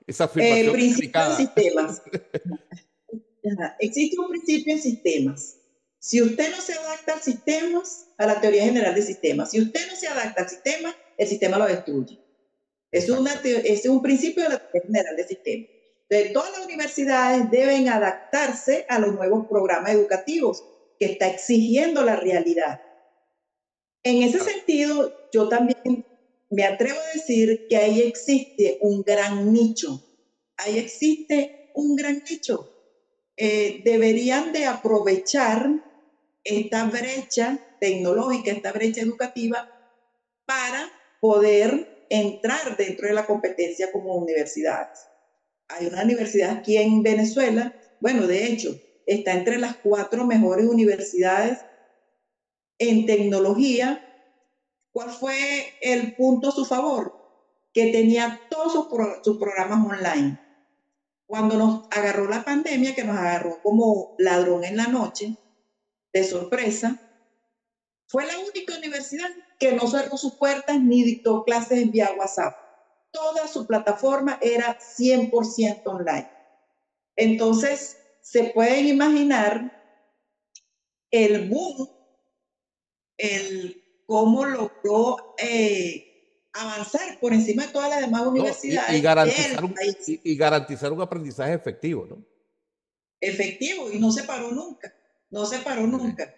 Esa 0.06 0.26
afirmación 0.26 0.68
El 0.68 0.72
principio 0.72 1.30
de 1.30 1.36
sistemas. 1.36 2.02
Existe 3.80 4.20
un 4.20 4.30
principio 4.30 4.74
en 4.74 4.82
sistemas. 4.82 5.58
Si 6.00 6.22
usted 6.22 6.52
no 6.52 6.62
se 6.62 6.74
adapta 6.74 7.14
al 7.14 7.22
sistema, 7.22 7.82
a 8.18 8.26
la 8.28 8.40
teoría 8.40 8.64
general 8.64 8.94
de 8.94 9.02
sistemas, 9.02 9.52
si 9.52 9.60
usted 9.60 9.88
no 9.90 9.96
se 9.96 10.08
adapta 10.08 10.44
al 10.44 10.50
sistema, 10.50 10.96
el 11.18 11.28
sistema 11.28 11.58
lo 11.58 11.66
destruye. 11.66 12.20
Es, 12.92 13.10
una 13.10 13.34
es 13.44 13.86
un 13.86 14.02
principio 14.02 14.44
de 14.44 14.50
la 14.50 14.60
teoría 14.60 14.82
general 14.88 15.16
de 15.18 15.28
sistemas. 15.28 15.70
Entonces, 16.10 16.34
todas 16.34 16.52
las 16.52 16.66
universidades 16.66 17.52
deben 17.52 17.90
adaptarse 17.90 18.86
a 18.88 19.00
los 19.00 19.14
nuevos 19.14 19.46
programas 19.48 19.92
educativos 19.92 20.64
que 20.98 21.06
está 21.06 21.28
exigiendo 21.28 22.04
la 22.04 22.16
realidad. 22.16 22.82
En 24.04 24.24
ese 24.24 24.40
sentido, 24.40 25.30
yo 25.34 25.50
también 25.50 26.06
me 26.50 26.64
atrevo 26.64 26.98
a 26.98 27.14
decir 27.14 27.68
que 27.68 27.76
ahí 27.76 28.02
existe 28.02 28.78
un 28.82 29.02
gran 29.02 29.52
nicho. 29.52 30.02
Ahí 30.56 30.78
existe 30.78 31.72
un 31.76 31.96
gran 31.96 32.24
nicho. 32.30 32.74
Eh, 33.36 33.82
deberían 33.84 34.54
de 34.54 34.66
aprovechar 34.66 35.70
esta 36.44 36.86
brecha 36.86 37.60
tecnológica, 37.80 38.52
esta 38.52 38.72
brecha 38.72 39.02
educativa, 39.02 39.70
para 40.46 40.90
poder 41.20 42.06
entrar 42.10 42.78
dentro 42.78 43.08
de 43.08 43.14
la 43.14 43.26
competencia 43.26 43.92
como 43.92 44.16
universidades. 44.16 45.00
Hay 45.68 45.88
una 45.88 46.04
universidad 46.04 46.52
aquí 46.52 46.78
en 46.78 47.04
Venezuela, 47.04 47.74
bueno, 48.00 48.28
de 48.28 48.46
hecho, 48.46 48.80
está 49.06 49.34
entre 49.34 49.58
las 49.58 49.78
cuatro 49.78 50.26
mejores 50.26 50.66
universidades 50.66 51.60
en 52.80 53.06
tecnología, 53.06 54.04
¿cuál 54.92 55.10
fue 55.10 55.74
el 55.82 56.16
punto 56.16 56.50
a 56.50 56.52
su 56.52 56.66
favor? 56.66 57.14
Que 57.74 57.92
tenía 57.92 58.42
todos 58.50 58.74
sus, 59.24 59.38
programas 59.38 59.86
online. 59.86 60.40
Cuando 61.26 61.58
nos 61.58 61.88
agarró 61.92 62.28
la 62.28 62.44
pandemia, 62.44 62.96
que 62.96 63.04
nos 63.04 63.18
agarró 63.18 63.62
como 63.62 64.16
ladrón 64.18 64.64
en 64.64 64.78
la 64.78 64.88
noche, 64.88 65.36
de 66.14 66.24
sorpresa, 66.24 67.00
fue 68.08 68.26
la 68.26 68.38
única 68.40 68.78
universidad 68.78 69.30
que 69.60 69.74
no 69.74 69.88
cerró 69.88 70.18
sus 70.18 70.36
puertas 70.36 70.80
ni 70.82 71.04
dictó 71.04 71.44
clases 71.44 71.90
vía 71.92 72.12
WhatsApp. 72.18 72.56
Toda 73.12 73.48
su 73.48 73.66
plataforma 73.66 74.38
era 74.42 74.78
100% 74.80 75.82
online. 75.86 76.30
Entonces, 77.16 77.98
se 78.22 78.52
pueden 78.54 78.88
imaginar 78.88 79.74
el 81.10 81.50
boom 81.50 81.90
el 83.18 83.84
cómo 84.06 84.46
logró 84.46 85.36
eh, 85.38 86.50
avanzar 86.54 87.20
por 87.20 87.34
encima 87.34 87.66
de 87.66 87.74
todas 87.74 87.90
las 87.90 88.02
demás 88.02 88.28
universidades. 88.28 88.98
y, 88.98 89.02
garantizar 89.02 89.66
un, 89.66 89.76
y, 90.08 90.36
garantizar 90.36 90.94
un, 90.94 91.02
aprendizaje 91.02 91.54
efectivo, 91.54 92.06
¿no? 92.06 92.24
Efectivo, 93.20 93.92
y 93.92 94.00
no 94.00 94.12
se 94.12 94.24
paró 94.24 94.52
nunca, 94.52 94.94
no 95.32 95.46
se 95.46 95.60
paró 95.60 95.88
nunca. 95.88 96.34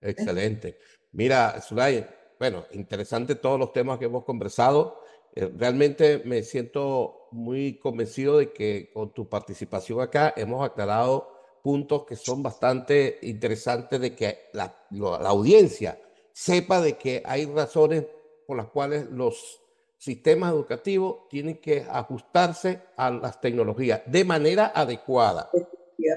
Excelente. 0.00 0.78
Mira, 1.12 1.60
Zulay, 1.60 2.06
bueno, 2.38 2.64
interesante 2.72 3.34
todos 3.34 3.58
los 3.58 3.72
temas 3.72 3.98
que 3.98 4.06
hemos 4.06 4.24
conversado. 4.24 5.02
Eh, 5.34 5.50
realmente 5.56 6.22
me 6.24 6.42
siento 6.42 7.28
muy 7.32 7.78
convencido 7.78 8.38
de 8.38 8.52
que 8.52 8.90
con 8.92 9.12
tu 9.12 9.28
participación 9.28 10.00
acá 10.00 10.32
hemos 10.36 10.64
aclarado 10.64 11.36
puntos 11.62 12.04
que 12.06 12.16
son 12.16 12.42
bastante 12.42 13.18
interesantes 13.22 14.00
de 14.00 14.14
que 14.14 14.50
la, 14.52 14.74
la 14.90 15.28
audiencia 15.28 16.00
sepa 16.32 16.80
de 16.80 16.96
que 16.96 17.22
hay 17.24 17.46
razones 17.46 18.04
por 18.46 18.56
las 18.56 18.68
cuales 18.68 19.06
los 19.10 19.60
sistemas 19.98 20.52
educativos 20.52 21.28
tienen 21.28 21.56
que 21.56 21.84
ajustarse 21.90 22.80
a 22.96 23.10
las 23.10 23.40
tecnologías 23.40 24.02
de 24.06 24.24
manera 24.24 24.72
adecuada. 24.74 25.50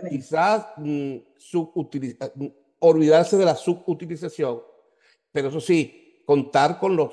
Quizás 0.10 0.68
mm, 0.78 1.16
mm, 1.16 2.48
olvidarse 2.80 3.38
de 3.38 3.46
la 3.46 3.56
subutilización, 3.56 4.62
pero 5.32 5.50
eso 5.50 5.60
sí, 5.60 6.09
contar 6.30 6.78
con 6.78 6.96
los, 6.96 7.12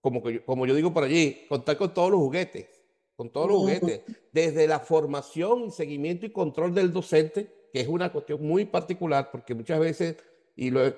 como, 0.00 0.22
como 0.46 0.64
yo 0.64 0.76
digo 0.76 0.94
por 0.94 1.02
allí, 1.02 1.46
contar 1.48 1.76
con 1.76 1.92
todos 1.92 2.12
los 2.12 2.20
juguetes, 2.20 2.68
con 3.16 3.28
todos 3.32 3.48
los 3.48 3.58
juguetes, 3.58 4.02
desde 4.30 4.68
la 4.68 4.78
formación, 4.78 5.72
seguimiento 5.72 6.26
y 6.26 6.30
control 6.30 6.72
del 6.72 6.92
docente, 6.92 7.52
que 7.72 7.80
es 7.80 7.88
una 7.88 8.12
cuestión 8.12 8.40
muy 8.46 8.66
particular, 8.66 9.30
porque 9.32 9.52
muchas 9.52 9.80
veces, 9.80 10.14
y 10.54 10.70
lo 10.70 10.86
he, 10.86 10.94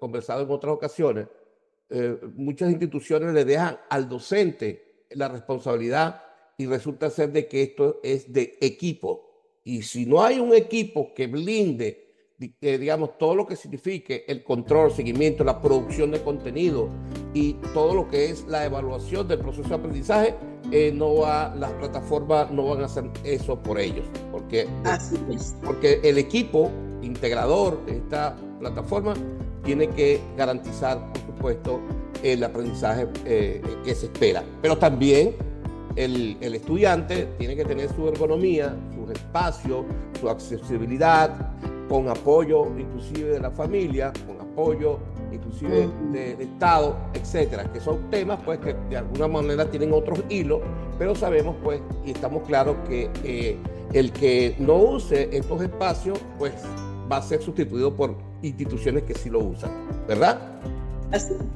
conversado 0.00 0.42
en 0.42 0.50
otras 0.50 0.74
ocasiones, 0.74 1.28
eh, 1.88 2.18
muchas 2.34 2.68
instituciones 2.68 3.32
le 3.32 3.44
dejan 3.44 3.78
al 3.88 4.08
docente 4.08 5.04
la 5.10 5.28
responsabilidad 5.28 6.20
y 6.58 6.66
resulta 6.66 7.10
ser 7.10 7.30
de 7.30 7.46
que 7.46 7.62
esto 7.62 8.00
es 8.02 8.32
de 8.32 8.58
equipo. 8.60 9.60
Y 9.62 9.82
si 9.82 10.04
no 10.04 10.20
hay 10.20 10.40
un 10.40 10.52
equipo 10.52 11.14
que 11.14 11.28
blinde 11.28 12.09
eh, 12.40 12.78
digamos, 12.78 13.18
todo 13.18 13.34
lo 13.34 13.46
que 13.46 13.54
signifique 13.54 14.24
el 14.26 14.42
control, 14.42 14.90
seguimiento, 14.92 15.44
la 15.44 15.60
producción 15.60 16.10
de 16.10 16.22
contenido 16.22 16.88
y 17.34 17.52
todo 17.74 17.94
lo 17.94 18.08
que 18.08 18.30
es 18.30 18.46
la 18.46 18.64
evaluación 18.64 19.28
del 19.28 19.40
proceso 19.40 19.68
de 19.68 19.74
aprendizaje, 19.74 20.34
eh, 20.72 20.90
no 20.94 21.16
va, 21.16 21.54
las 21.54 21.70
plataformas 21.72 22.50
no 22.50 22.64
van 22.68 22.80
a 22.80 22.86
hacer 22.86 23.04
eso 23.24 23.58
por 23.58 23.78
ellos, 23.78 24.06
porque, 24.32 24.66
porque 25.62 26.00
el 26.02 26.16
equipo 26.16 26.70
integrador 27.02 27.84
de 27.84 27.98
esta 27.98 28.34
plataforma 28.58 29.12
tiene 29.62 29.88
que 29.88 30.18
garantizar, 30.38 31.12
por 31.12 31.20
supuesto, 31.26 31.80
el 32.22 32.42
aprendizaje 32.42 33.06
eh, 33.26 33.60
que 33.84 33.94
se 33.94 34.06
espera. 34.06 34.42
Pero 34.62 34.78
también 34.78 35.36
el, 35.96 36.38
el, 36.40 36.54
estudiante 36.54 37.28
tiene 37.38 37.54
que 37.54 37.66
tener 37.66 37.94
su 37.94 38.08
ergonomía, 38.08 38.74
su 38.94 39.12
espacio, 39.12 39.84
su 40.18 40.30
accesibilidad, 40.30 41.52
con 41.90 42.08
apoyo 42.08 42.66
inclusive 42.78 43.32
de 43.32 43.40
la 43.40 43.50
familia, 43.50 44.12
con 44.24 44.40
apoyo 44.40 45.00
inclusive 45.32 45.88
del 46.12 46.40
Estado, 46.40 46.96
etcétera, 47.12 47.64
que 47.72 47.80
son 47.80 48.08
temas 48.10 48.38
pues 48.44 48.60
que 48.60 48.74
de 48.88 48.96
alguna 48.96 49.26
manera 49.26 49.68
tienen 49.68 49.92
otros 49.92 50.20
hilos, 50.28 50.60
pero 51.00 51.16
sabemos 51.16 51.56
pues 51.64 51.80
y 52.06 52.12
estamos 52.12 52.44
claros 52.46 52.76
que 52.88 53.10
eh, 53.24 53.58
el 53.92 54.12
que 54.12 54.54
no 54.60 54.76
use 54.76 55.36
estos 55.36 55.62
espacios 55.62 56.20
pues 56.38 56.52
va 57.10 57.16
a 57.16 57.22
ser 57.22 57.42
sustituido 57.42 57.92
por 57.92 58.14
instituciones 58.42 59.02
que 59.02 59.14
sí 59.14 59.28
lo 59.28 59.40
usan, 59.40 59.72
¿verdad? 60.06 60.38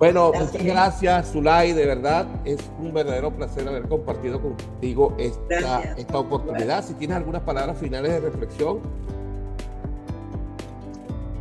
bueno, 0.00 0.32
muchas 0.32 0.64
gracias, 0.64 1.30
Zulay, 1.30 1.74
de 1.74 1.86
verdad 1.86 2.26
es 2.44 2.58
un 2.80 2.92
verdadero 2.92 3.30
placer 3.30 3.68
haber 3.68 3.86
compartido 3.86 4.42
contigo 4.42 5.14
esta, 5.16 5.94
esta 5.96 6.18
oportunidad. 6.18 6.84
Si 6.84 6.94
tienes 6.94 7.16
algunas 7.16 7.42
palabras 7.42 7.78
finales 7.78 8.10
de 8.10 8.18
reflexión. 8.18 8.80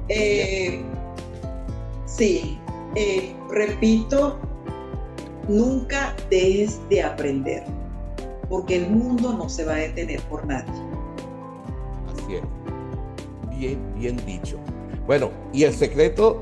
Eh, 0.10 0.82
sí, 2.06 2.60
eh, 2.96 3.36
repito, 3.50 4.38
nunca 5.48 6.16
dejes 6.30 6.80
de 6.90 7.02
aprender, 7.02 7.64
porque 8.50 8.78
el 8.78 8.90
mundo 8.90 9.34
no 9.34 9.50
se 9.50 9.66
va 9.66 9.74
a 9.74 9.78
detener 9.78 10.22
por 10.24 10.46
nadie. 10.46 10.72
Así 12.14 12.36
es. 12.36 12.44
Bien, 13.58 13.94
bien 13.96 14.18
dicho. 14.26 14.58
Bueno, 15.08 15.32
y 15.52 15.64
el 15.64 15.74
secreto 15.74 16.42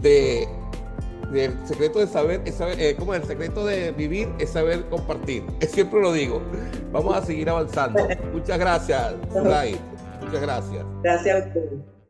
de 0.00 0.48
el 1.34 1.54
secreto 1.66 1.98
de 1.98 2.06
saber 2.06 2.40
es 2.46 2.54
saber, 2.54 2.80
eh, 2.80 2.96
como 2.96 3.14
el 3.14 3.22
secreto 3.24 3.66
de 3.66 3.92
vivir 3.92 4.28
es 4.38 4.50
saber 4.50 4.88
compartir. 4.88 5.44
Siempre 5.68 6.00
lo 6.00 6.12
digo. 6.12 6.40
Vamos 6.92 7.16
a 7.16 7.24
seguir 7.24 7.50
avanzando. 7.50 8.06
Muchas 8.32 8.58
gracias, 8.58 9.14
Muchas 9.34 10.40
gracias. 10.40 10.86
Gracias 11.02 11.44
a 11.44 11.46
ustedes. 11.46 11.97